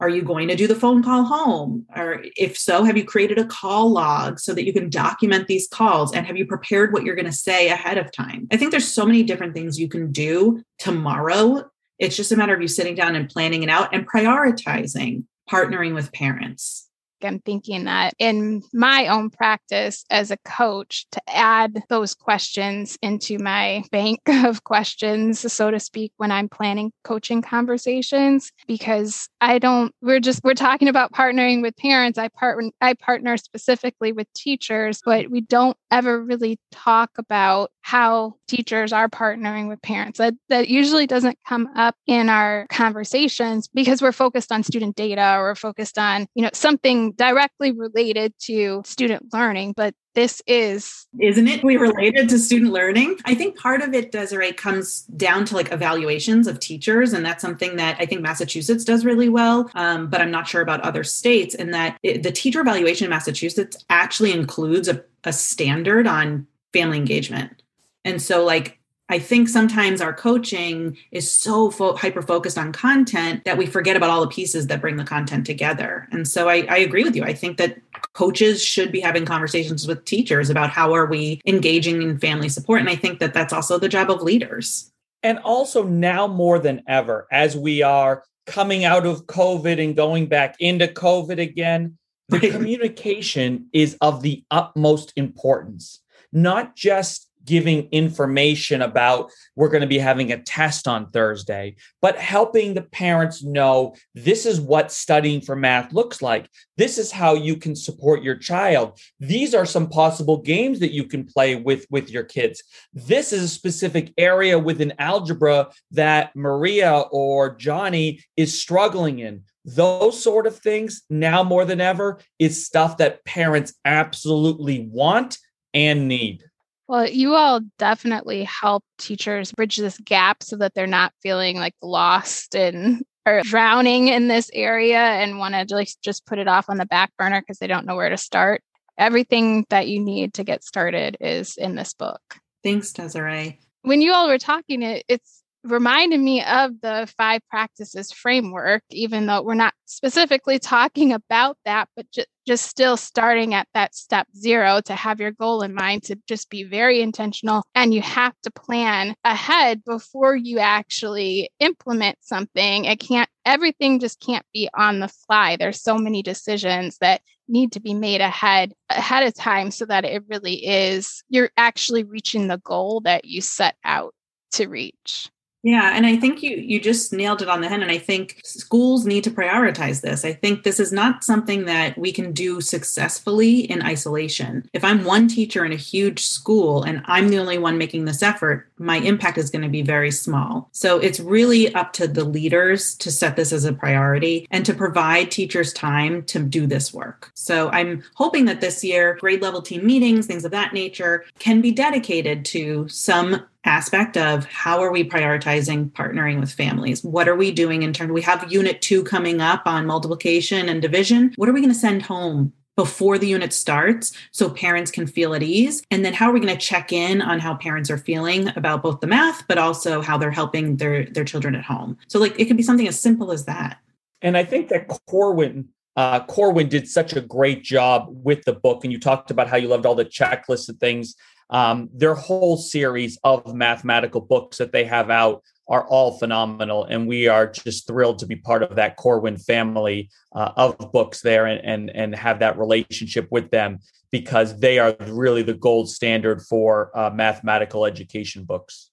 Are 0.00 0.08
you 0.08 0.22
going 0.22 0.48
to 0.48 0.56
do 0.56 0.66
the 0.66 0.74
phone 0.74 1.02
call 1.02 1.24
home? 1.24 1.86
Or 1.94 2.24
if 2.36 2.56
so, 2.56 2.84
have 2.84 2.96
you 2.96 3.04
created 3.04 3.38
a 3.38 3.44
call 3.44 3.92
log 3.92 4.40
so 4.40 4.54
that 4.54 4.64
you 4.64 4.72
can 4.72 4.88
document 4.88 5.46
these 5.46 5.68
calls? 5.68 6.14
And 6.14 6.26
have 6.26 6.38
you 6.38 6.46
prepared 6.46 6.92
what 6.92 7.04
you're 7.04 7.14
going 7.14 7.26
to 7.26 7.32
say 7.32 7.68
ahead 7.68 7.98
of 7.98 8.10
time? 8.10 8.48
I 8.50 8.56
think 8.56 8.70
there's 8.70 8.90
so 8.90 9.04
many 9.04 9.22
different 9.22 9.54
things 9.54 9.78
you 9.78 9.88
can 9.88 10.10
do 10.10 10.62
tomorrow. 10.78 11.70
It's 11.98 12.16
just 12.16 12.32
a 12.32 12.36
matter 12.36 12.54
of 12.54 12.62
you 12.62 12.68
sitting 12.68 12.94
down 12.94 13.14
and 13.14 13.28
planning 13.28 13.62
it 13.62 13.68
out 13.68 13.94
and 13.94 14.08
prioritizing 14.08 15.24
partnering 15.50 15.94
with 15.94 16.12
parents. 16.12 16.89
I'm 17.24 17.40
thinking 17.40 17.84
that 17.84 18.14
in 18.18 18.62
my 18.72 19.06
own 19.08 19.30
practice 19.30 20.04
as 20.10 20.30
a 20.30 20.36
coach 20.38 21.06
to 21.12 21.20
add 21.28 21.82
those 21.88 22.14
questions 22.14 22.98
into 23.02 23.38
my 23.38 23.82
bank 23.90 24.20
of 24.28 24.64
questions, 24.64 25.52
so 25.52 25.70
to 25.70 25.80
speak, 25.80 26.12
when 26.16 26.30
I'm 26.30 26.48
planning 26.48 26.92
coaching 27.04 27.42
conversations, 27.42 28.52
because 28.66 29.28
I 29.40 29.58
don't, 29.58 29.94
we're 30.02 30.20
just, 30.20 30.42
we're 30.44 30.54
talking 30.54 30.88
about 30.88 31.12
partnering 31.12 31.62
with 31.62 31.76
parents. 31.76 32.18
I 32.18 32.28
part, 32.28 32.64
I 32.80 32.94
partner 32.94 33.36
specifically 33.36 34.12
with 34.12 34.32
teachers, 34.34 35.00
but 35.04 35.30
we 35.30 35.40
don't 35.40 35.76
ever 35.90 36.22
really 36.22 36.58
talk 36.72 37.10
about 37.18 37.70
how 37.82 38.34
teachers 38.48 38.92
are 38.92 39.08
partnering 39.08 39.68
with 39.68 39.80
parents. 39.82 40.18
That, 40.18 40.34
that 40.48 40.68
usually 40.68 41.06
doesn't 41.06 41.38
come 41.48 41.68
up 41.76 41.94
in 42.06 42.28
our 42.28 42.66
conversations 42.70 43.68
because 43.68 44.02
we're 44.02 44.12
focused 44.12 44.52
on 44.52 44.62
student 44.62 44.96
data 44.96 45.36
or 45.38 45.54
focused 45.54 45.98
on, 45.98 46.26
you 46.34 46.42
know, 46.42 46.50
something 46.52 47.12
directly 47.12 47.72
related 47.72 48.34
to 48.42 48.82
student 48.84 49.32
learning. 49.32 49.74
But 49.76 49.94
this 50.14 50.42
is 50.46 51.06
isn't 51.20 51.46
it 51.46 51.62
we 51.62 51.76
related 51.76 52.28
to 52.28 52.38
student 52.38 52.72
learning 52.72 53.16
i 53.24 53.34
think 53.34 53.56
part 53.56 53.80
of 53.80 53.94
it 53.94 54.10
desiree 54.10 54.52
comes 54.52 55.02
down 55.16 55.44
to 55.44 55.54
like 55.54 55.70
evaluations 55.72 56.46
of 56.46 56.58
teachers 56.58 57.12
and 57.12 57.24
that's 57.24 57.40
something 57.40 57.76
that 57.76 57.96
i 58.00 58.06
think 58.06 58.20
massachusetts 58.20 58.84
does 58.84 59.04
really 59.04 59.28
well 59.28 59.70
um, 59.74 60.08
but 60.08 60.20
i'm 60.20 60.30
not 60.30 60.48
sure 60.48 60.62
about 60.62 60.80
other 60.80 61.04
states 61.04 61.54
and 61.54 61.72
that 61.72 61.96
it, 62.02 62.22
the 62.22 62.32
teacher 62.32 62.60
evaluation 62.60 63.04
in 63.04 63.10
massachusetts 63.10 63.84
actually 63.88 64.32
includes 64.32 64.88
a, 64.88 65.02
a 65.24 65.32
standard 65.32 66.06
on 66.06 66.46
family 66.72 66.98
engagement 66.98 67.59
and 68.04 68.20
so, 68.20 68.44
like, 68.44 68.80
I 69.10 69.18
think 69.18 69.48
sometimes 69.48 70.00
our 70.00 70.14
coaching 70.14 70.96
is 71.10 71.30
so 71.30 71.68
fo- 71.68 71.96
hyper 71.96 72.22
focused 72.22 72.56
on 72.56 72.72
content 72.72 73.44
that 73.44 73.58
we 73.58 73.66
forget 73.66 73.96
about 73.96 74.08
all 74.08 74.20
the 74.20 74.28
pieces 74.28 74.68
that 74.68 74.80
bring 74.80 74.96
the 74.96 75.04
content 75.04 75.44
together. 75.44 76.06
And 76.12 76.28
so 76.28 76.48
I, 76.48 76.64
I, 76.70 76.76
agree 76.76 77.02
with 77.02 77.16
you. 77.16 77.24
I 77.24 77.32
think 77.32 77.56
that 77.56 77.76
coaches 78.12 78.62
should 78.64 78.92
be 78.92 79.00
having 79.00 79.24
conversations 79.24 79.88
with 79.88 80.04
teachers 80.04 80.48
about 80.48 80.70
how 80.70 80.94
are 80.94 81.06
we 81.06 81.40
engaging 81.44 82.02
in 82.02 82.20
family 82.20 82.48
support. 82.48 82.78
And 82.78 82.88
I 82.88 82.94
think 82.94 83.18
that 83.18 83.34
that's 83.34 83.52
also 83.52 83.80
the 83.80 83.88
job 83.88 84.12
of 84.12 84.22
leaders. 84.22 84.92
And 85.24 85.40
also 85.40 85.82
now 85.82 86.28
more 86.28 86.60
than 86.60 86.84
ever, 86.86 87.26
as 87.32 87.56
we 87.56 87.82
are 87.82 88.22
coming 88.46 88.84
out 88.84 89.06
of 89.06 89.26
COVID 89.26 89.82
and 89.82 89.96
going 89.96 90.26
back 90.26 90.54
into 90.60 90.86
COVID 90.86 91.40
again, 91.40 91.98
the 92.28 92.38
communication 92.50 93.66
is 93.72 93.96
of 94.00 94.22
the 94.22 94.44
utmost 94.52 95.12
importance, 95.16 96.00
not 96.32 96.76
just 96.76 97.29
giving 97.44 97.88
information 97.90 98.82
about 98.82 99.30
we're 99.56 99.68
going 99.68 99.80
to 99.80 99.86
be 99.86 99.98
having 99.98 100.32
a 100.32 100.42
test 100.42 100.86
on 100.86 101.10
Thursday, 101.10 101.76
but 102.02 102.16
helping 102.16 102.74
the 102.74 102.82
parents 102.82 103.42
know 103.42 103.94
this 104.14 104.46
is 104.46 104.60
what 104.60 104.92
studying 104.92 105.40
for 105.40 105.56
math 105.56 105.92
looks 105.92 106.22
like. 106.22 106.48
This 106.76 106.98
is 106.98 107.10
how 107.10 107.34
you 107.34 107.56
can 107.56 107.74
support 107.74 108.22
your 108.22 108.36
child. 108.36 108.98
These 109.18 109.54
are 109.54 109.66
some 109.66 109.88
possible 109.88 110.38
games 110.38 110.80
that 110.80 110.92
you 110.92 111.04
can 111.04 111.24
play 111.24 111.56
with 111.56 111.86
with 111.90 112.10
your 112.10 112.24
kids. 112.24 112.62
This 112.92 113.32
is 113.32 113.42
a 113.42 113.48
specific 113.48 114.12
area 114.16 114.58
within 114.58 114.94
algebra 114.98 115.70
that 115.92 116.34
Maria 116.34 117.00
or 117.10 117.54
Johnny 117.56 118.22
is 118.36 118.58
struggling 118.58 119.18
in 119.20 119.42
those 119.64 120.22
sort 120.22 120.46
of 120.46 120.58
things 120.58 121.02
now 121.10 121.42
more 121.42 121.64
than 121.64 121.80
ever 121.80 122.18
is 122.38 122.66
stuff 122.66 122.96
that 122.98 123.24
parents 123.24 123.74
absolutely 123.84 124.88
want 124.90 125.38
and 125.74 126.08
need. 126.08 126.44
Well, 126.90 127.08
you 127.08 127.36
all 127.36 127.60
definitely 127.78 128.42
help 128.42 128.82
teachers 128.98 129.52
bridge 129.52 129.76
this 129.76 129.96
gap 129.98 130.42
so 130.42 130.56
that 130.56 130.74
they're 130.74 130.88
not 130.88 131.12
feeling 131.22 131.56
like 131.56 131.76
lost 131.80 132.56
and 132.56 133.04
or 133.24 133.42
drowning 133.44 134.08
in 134.08 134.26
this 134.26 134.50
area 134.52 134.98
and 134.98 135.38
want 135.38 135.54
to 135.54 135.72
like 135.72 135.88
just 136.02 136.26
put 136.26 136.40
it 136.40 136.48
off 136.48 136.68
on 136.68 136.78
the 136.78 136.86
back 136.86 137.12
burner 137.16 137.40
because 137.42 137.58
they 137.58 137.68
don't 137.68 137.86
know 137.86 137.94
where 137.94 138.08
to 138.08 138.16
start. 138.16 138.64
Everything 138.98 139.66
that 139.70 139.86
you 139.86 140.00
need 140.00 140.34
to 140.34 140.42
get 140.42 140.64
started 140.64 141.16
is 141.20 141.56
in 141.56 141.76
this 141.76 141.94
book. 141.94 142.20
Thanks, 142.64 142.92
Desiree. 142.92 143.60
When 143.82 144.00
you 144.00 144.12
all 144.12 144.26
were 144.26 144.38
talking, 144.38 144.82
it, 144.82 145.04
it's 145.06 145.44
reminded 145.64 146.20
me 146.20 146.42
of 146.42 146.80
the 146.80 147.12
five 147.18 147.42
practices 147.48 148.12
framework, 148.12 148.82
even 148.90 149.26
though 149.26 149.42
we're 149.42 149.54
not 149.54 149.74
specifically 149.84 150.58
talking 150.58 151.12
about 151.12 151.56
that, 151.64 151.88
but 151.96 152.10
ju- 152.10 152.24
just 152.46 152.66
still 152.66 152.96
starting 152.96 153.54
at 153.54 153.68
that 153.74 153.94
step 153.94 154.26
zero 154.34 154.80
to 154.80 154.94
have 154.94 155.20
your 155.20 155.32
goal 155.32 155.62
in 155.62 155.74
mind 155.74 156.02
to 156.04 156.18
just 156.26 156.50
be 156.50 156.64
very 156.64 157.00
intentional. 157.02 157.62
And 157.74 157.92
you 157.92 158.00
have 158.02 158.34
to 158.42 158.50
plan 158.50 159.14
ahead 159.24 159.84
before 159.84 160.34
you 160.34 160.58
actually 160.58 161.50
implement 161.60 162.18
something. 162.22 162.86
It 162.86 163.00
can't, 163.00 163.28
everything 163.44 164.00
just 164.00 164.20
can't 164.20 164.46
be 164.52 164.68
on 164.74 165.00
the 165.00 165.08
fly. 165.08 165.56
There's 165.56 165.82
so 165.82 165.98
many 165.98 166.22
decisions 166.22 166.96
that 166.98 167.20
need 167.48 167.72
to 167.72 167.80
be 167.80 167.94
made 167.94 168.20
ahead 168.20 168.72
ahead 168.88 169.24
of 169.24 169.34
time 169.34 169.70
so 169.72 169.84
that 169.84 170.04
it 170.04 170.22
really 170.28 170.64
is 170.64 171.24
you're 171.28 171.50
actually 171.56 172.04
reaching 172.04 172.46
the 172.46 172.58
goal 172.58 173.00
that 173.00 173.24
you 173.24 173.40
set 173.40 173.74
out 173.84 174.14
to 174.52 174.68
reach 174.68 175.28
Yeah, 175.62 175.92
and 175.94 176.06
I 176.06 176.16
think 176.16 176.42
you 176.42 176.56
you 176.56 176.80
just 176.80 177.12
nailed 177.12 177.42
it 177.42 177.48
on 177.48 177.60
the 177.60 177.68
head 177.68 177.82
and 177.82 177.90
I 177.90 177.98
think 177.98 178.40
schools 178.44 179.04
need 179.04 179.24
to 179.24 179.30
prioritize 179.30 180.00
this. 180.00 180.24
I 180.24 180.32
think 180.32 180.62
this 180.62 180.80
is 180.80 180.92
not 180.92 181.22
something 181.22 181.66
that 181.66 181.98
we 181.98 182.12
can 182.12 182.32
do 182.32 182.60
successfully 182.60 183.60
in 183.60 183.82
isolation. 183.82 184.68
If 184.72 184.84
I'm 184.84 185.04
one 185.04 185.28
teacher 185.28 185.64
in 185.64 185.72
a 185.72 185.76
huge 185.76 186.24
school 186.24 186.82
and 186.82 187.02
I'm 187.06 187.28
the 187.28 187.38
only 187.38 187.58
one 187.58 187.76
making 187.76 188.06
this 188.06 188.22
effort, 188.22 188.68
my 188.78 188.96
impact 188.96 189.36
is 189.36 189.50
going 189.50 189.62
to 189.62 189.68
be 189.68 189.82
very 189.82 190.10
small. 190.10 190.70
So 190.72 190.98
it's 190.98 191.20
really 191.20 191.74
up 191.74 191.92
to 191.94 192.08
the 192.08 192.24
leaders 192.24 192.94
to 192.96 193.10
set 193.10 193.36
this 193.36 193.52
as 193.52 193.64
a 193.64 193.72
priority 193.72 194.46
and 194.50 194.64
to 194.64 194.72
provide 194.72 195.30
teachers 195.30 195.74
time 195.74 196.22
to 196.24 196.38
do 196.38 196.66
this 196.66 196.94
work. 196.94 197.30
So 197.34 197.68
I'm 197.70 198.02
hoping 198.14 198.46
that 198.46 198.62
this 198.62 198.82
year 198.82 199.18
grade 199.20 199.42
level 199.42 199.60
team 199.60 199.84
meetings, 199.84 200.26
things 200.26 200.44
of 200.44 200.52
that 200.52 200.72
nature 200.72 201.24
can 201.38 201.60
be 201.60 201.70
dedicated 201.70 202.46
to 202.46 202.88
some 202.88 203.42
aspect 203.64 204.16
of 204.16 204.44
how 204.46 204.80
are 204.80 204.90
we 204.90 205.04
prioritizing 205.04 205.90
partnering 205.92 206.40
with 206.40 206.52
families? 206.52 207.04
What 207.04 207.28
are 207.28 207.36
we 207.36 207.50
doing 207.52 207.82
in 207.82 207.92
terms 207.92 208.10
we 208.12 208.22
have 208.22 208.50
unit 208.50 208.80
2 208.80 209.04
coming 209.04 209.40
up 209.40 209.62
on 209.66 209.86
multiplication 209.86 210.68
and 210.68 210.80
division. 210.80 211.32
What 211.36 211.48
are 211.48 211.52
we 211.52 211.60
going 211.60 211.72
to 211.72 211.78
send 211.78 212.02
home 212.02 212.52
before 212.76 213.18
the 213.18 213.28
unit 213.28 213.52
starts 213.52 214.12
so 214.30 214.48
parents 214.48 214.90
can 214.90 215.06
feel 215.06 215.34
at 215.34 215.42
ease? 215.42 215.82
And 215.90 216.04
then 216.04 216.14
how 216.14 216.30
are 216.30 216.32
we 216.32 216.40
going 216.40 216.54
to 216.54 216.60
check 216.60 216.92
in 216.92 217.20
on 217.20 217.38
how 217.38 217.54
parents 217.54 217.90
are 217.90 217.98
feeling 217.98 218.48
about 218.56 218.82
both 218.82 219.00
the 219.00 219.06
math 219.06 219.46
but 219.48 219.58
also 219.58 220.00
how 220.00 220.16
they're 220.16 220.30
helping 220.30 220.76
their 220.76 221.04
their 221.04 221.24
children 221.24 221.54
at 221.54 221.64
home? 221.64 221.98
So 222.08 222.18
like 222.18 222.38
it 222.38 222.46
could 222.46 222.56
be 222.56 222.62
something 222.62 222.88
as 222.88 222.98
simple 222.98 223.32
as 223.32 223.44
that. 223.44 223.78
And 224.22 224.36
i 224.36 224.44
think 224.44 224.68
that 224.68 224.88
corwin 225.08 225.68
uh, 225.96 226.24
corwin 226.24 226.68
did 226.68 226.88
such 226.88 227.14
a 227.14 227.20
great 227.20 227.62
job 227.62 228.06
with 228.08 228.42
the 228.44 228.52
book 228.52 228.84
and 228.84 228.92
you 228.92 228.98
talked 228.98 229.30
about 229.30 229.48
how 229.48 229.56
you 229.56 229.68
loved 229.68 229.84
all 229.84 229.94
the 229.94 230.04
checklists 230.04 230.68
and 230.68 230.78
things 230.78 231.16
um, 231.50 231.90
their 231.92 232.14
whole 232.14 232.56
series 232.56 233.18
of 233.24 233.54
mathematical 233.54 234.20
books 234.20 234.58
that 234.58 234.72
they 234.72 234.84
have 234.84 235.10
out 235.10 235.42
are 235.68 235.86
all 235.86 236.18
phenomenal, 236.18 236.84
and 236.84 237.06
we 237.06 237.28
are 237.28 237.46
just 237.46 237.86
thrilled 237.86 238.18
to 238.20 238.26
be 238.26 238.36
part 238.36 238.62
of 238.62 238.76
that 238.76 238.96
Corwin 238.96 239.36
family 239.36 240.10
uh, 240.34 240.52
of 240.56 240.76
books 240.92 241.20
there 241.20 241.46
and, 241.46 241.64
and 241.64 241.90
and 241.90 242.14
have 242.14 242.40
that 242.40 242.58
relationship 242.58 243.28
with 243.30 243.50
them 243.50 243.78
because 244.10 244.58
they 244.58 244.78
are 244.78 244.96
really 245.06 245.42
the 245.42 245.54
gold 245.54 245.88
standard 245.88 246.42
for 246.42 246.96
uh, 246.98 247.10
mathematical 247.10 247.86
education 247.86 248.44
books. 248.44 248.90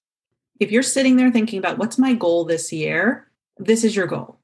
If 0.60 0.70
you're 0.70 0.82
sitting 0.82 1.16
there 1.16 1.30
thinking 1.30 1.58
about 1.58 1.78
what's 1.78 1.98
my 1.98 2.14
goal 2.14 2.44
this 2.44 2.72
year, 2.72 3.28
this 3.56 3.84
is 3.84 3.96
your 3.96 4.06
goal. 4.06 4.38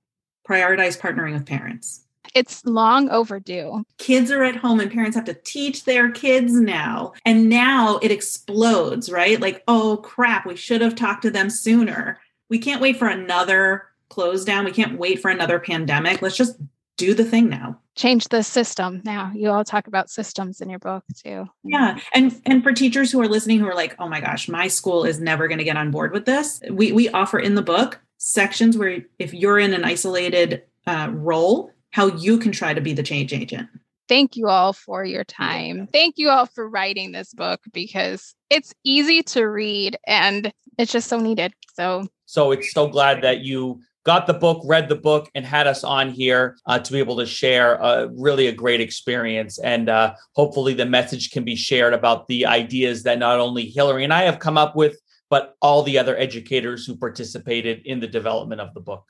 Prioritize 0.49 0.99
partnering 0.99 1.33
with 1.33 1.47
parents. 1.47 2.04
It's 2.35 2.65
long 2.65 3.09
overdue. 3.11 3.85
Kids 3.99 4.31
are 4.31 4.45
at 4.45 4.57
home 4.57 4.81
and 4.81 4.91
parents 4.91 5.17
have 5.17 5.25
to 5.27 5.35
teach 5.35 5.85
their 5.85 6.11
kids 6.11 6.53
now. 6.53 7.13
And 7.25 7.49
now 7.49 7.99
it 8.03 8.11
explodes, 8.11 9.11
right? 9.11 9.41
Like, 9.41 9.63
oh 9.69 9.99
crap, 9.99 10.47
we 10.47 10.57
should 10.57 10.81
have 10.81 10.95
talked 10.95 11.23
to 11.23 11.31
them 11.31 11.51
sooner. 11.51 12.19
We 12.49 12.59
can't 12.59 12.81
wait 12.81 12.99
for 12.99 13.09
another 13.09 13.87
close 14.09 14.45
down. 14.45 14.65
We 14.65 14.73
can't 14.73 14.99
wait 14.99 15.21
for 15.21 15.31
another 15.31 15.59
pandemic. 15.59 16.23
Let's 16.23 16.37
just 16.37 16.59
do 16.97 17.15
the 17.15 17.25
thing 17.25 17.49
now 17.49 17.79
change 17.97 18.29
the 18.29 18.43
system 18.43 19.01
now 19.05 19.31
you 19.35 19.51
all 19.51 19.65
talk 19.65 19.87
about 19.87 20.11
systems 20.11 20.61
in 20.61 20.69
your 20.69 20.79
book 20.79 21.05
too 21.25 21.47
yeah 21.63 21.99
and 22.13 22.41
and 22.47 22.63
for 22.63 22.73
teachers 22.73 23.11
who 23.11 23.21
are 23.21 23.29
listening 23.29 23.59
who 23.59 23.67
are 23.67 23.75
like 23.75 23.95
oh 23.99 24.09
my 24.09 24.21
gosh 24.21 24.49
my 24.49 24.69
school 24.69 25.05
is 25.05 25.21
never 25.21 25.49
going 25.49 25.59
to 25.59 25.65
get 25.65 25.77
on 25.77 25.91
board 25.91 26.13
with 26.13 26.25
this 26.25 26.61
we 26.71 26.93
we 26.93 27.09
offer 27.11 27.39
in 27.39 27.55
the 27.55 27.63
book 27.63 28.01
sections 28.19 28.77
where 28.77 29.05
if 29.19 29.33
you're 29.35 29.59
in 29.59 29.75
an 29.75 29.85
isolated 29.85 30.63
uh, 30.87 31.09
role 31.13 31.71
how 31.95 32.09
you 32.09 32.39
can 32.39 32.51
try 32.51 32.75
to 32.75 32.81
be 32.81 32.93
the 32.93 33.05
change 33.05 33.33
agent. 33.33 33.69
Thank 34.09 34.37
you 34.37 34.49
all 34.49 34.73
for 34.73 35.05
your 35.05 35.23
time. 35.23 35.89
Thank 35.93 36.19
you 36.19 36.29
all 36.29 36.45
for 36.45 36.69
writing 36.69 37.13
this 37.13 37.33
book 37.33 37.61
because 37.73 38.35
it's 38.51 38.75
easy 38.83 39.23
to 39.23 39.45
read 39.45 39.97
and 40.05 40.53
it's 40.77 40.91
just 40.91 41.09
so 41.09 41.21
needed. 41.21 41.55
So, 41.75 42.09
so 42.27 42.51
it's 42.51 42.73
so 42.73 42.89
glad 42.89 43.23
that 43.23 43.43
you 43.43 43.81
got 44.05 44.27
the 44.27 44.35
book, 44.35 44.61
read 44.65 44.89
the 44.89 44.97
book, 44.97 45.31
and 45.37 45.47
had 45.47 45.69
us 45.69 45.85
on 45.85 46.11
here 46.11 46.57
uh, 46.67 46.81
to 46.81 46.93
be 46.93 46.99
able 46.99 47.17
to 47.19 47.27
share 47.27 47.81
uh, 47.81 48.09
really 48.17 48.49
a 48.49 48.53
great 48.53 48.81
experience. 48.81 49.61
And 49.61 49.89
uh, 49.89 50.15
hopefully, 50.35 50.75
the 50.75 50.87
message 50.87 51.31
can 51.31 51.45
be 51.45 51.55
shared 51.55 51.95
about 51.95 52.27
the 52.27 52.45
ideas 52.45 53.05
that 53.05 53.21
not 53.21 53.39
only 53.39 53.67
Hillary 53.67 54.03
and 54.03 54.13
I 54.13 54.23
have 54.23 54.41
come 54.41 54.59
up 54.59 54.75
with, 54.75 54.99
but 55.31 55.55
all 55.63 55.85
the 55.85 55.99
other 55.99 56.17
educators 56.17 56.85
who 56.85 56.97
participated 56.97 57.83
in 57.87 58.01
the 58.01 58.09
development 58.09 58.61
of 58.61 58.75
the 58.75 58.81
book. 58.81 59.05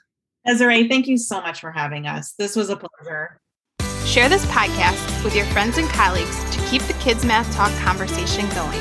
Desiree, 0.46 0.88
thank 0.88 1.07
you 1.07 1.16
so 1.16 1.40
much 1.40 1.61
for 1.61 1.70
having 1.70 2.07
us. 2.07 2.33
This 2.33 2.54
was 2.54 2.68
a 2.70 2.76
pleasure. 2.76 3.40
Share 4.04 4.28
this 4.28 4.44
podcast 4.46 5.24
with 5.24 5.35
your 5.35 5.46
friends 5.46 5.78
and 5.78 5.88
colleagues 5.88 6.38
to 6.54 6.62
keep 6.68 6.83
the 6.83 6.92
Kids 6.94 7.24
Math 7.24 7.50
Talk 7.54 7.72
conversation 7.83 8.48
going. 8.50 8.80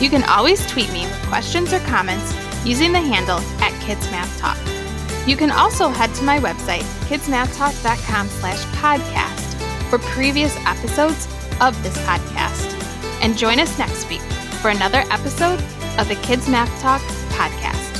You 0.00 0.08
can 0.08 0.22
always 0.24 0.64
tweet 0.66 0.92
me 0.92 1.04
with 1.04 1.22
questions 1.26 1.72
or 1.72 1.80
comments 1.80 2.32
using 2.64 2.92
the 2.92 3.00
handle 3.00 3.38
at 3.60 3.78
Kids 3.82 4.08
Math 4.10 4.38
Talk. 4.38 4.58
You 5.26 5.36
can 5.36 5.50
also 5.50 5.88
head 5.88 6.14
to 6.14 6.24
my 6.24 6.38
website, 6.38 6.82
kidsmathtalk.com 7.08 8.28
slash 8.28 8.62
podcast 8.76 9.90
for 9.90 9.98
previous 9.98 10.56
episodes 10.66 11.26
of 11.60 11.80
this 11.82 11.96
podcast. 11.98 12.72
And 13.20 13.36
join 13.36 13.60
us 13.60 13.78
next 13.78 14.08
week 14.08 14.22
for 14.60 14.70
another 14.70 15.04
episode 15.10 15.60
of 15.98 16.08
the 16.08 16.18
Kids 16.22 16.48
Math 16.48 16.70
Talk 16.80 17.02
podcast. 17.30 17.91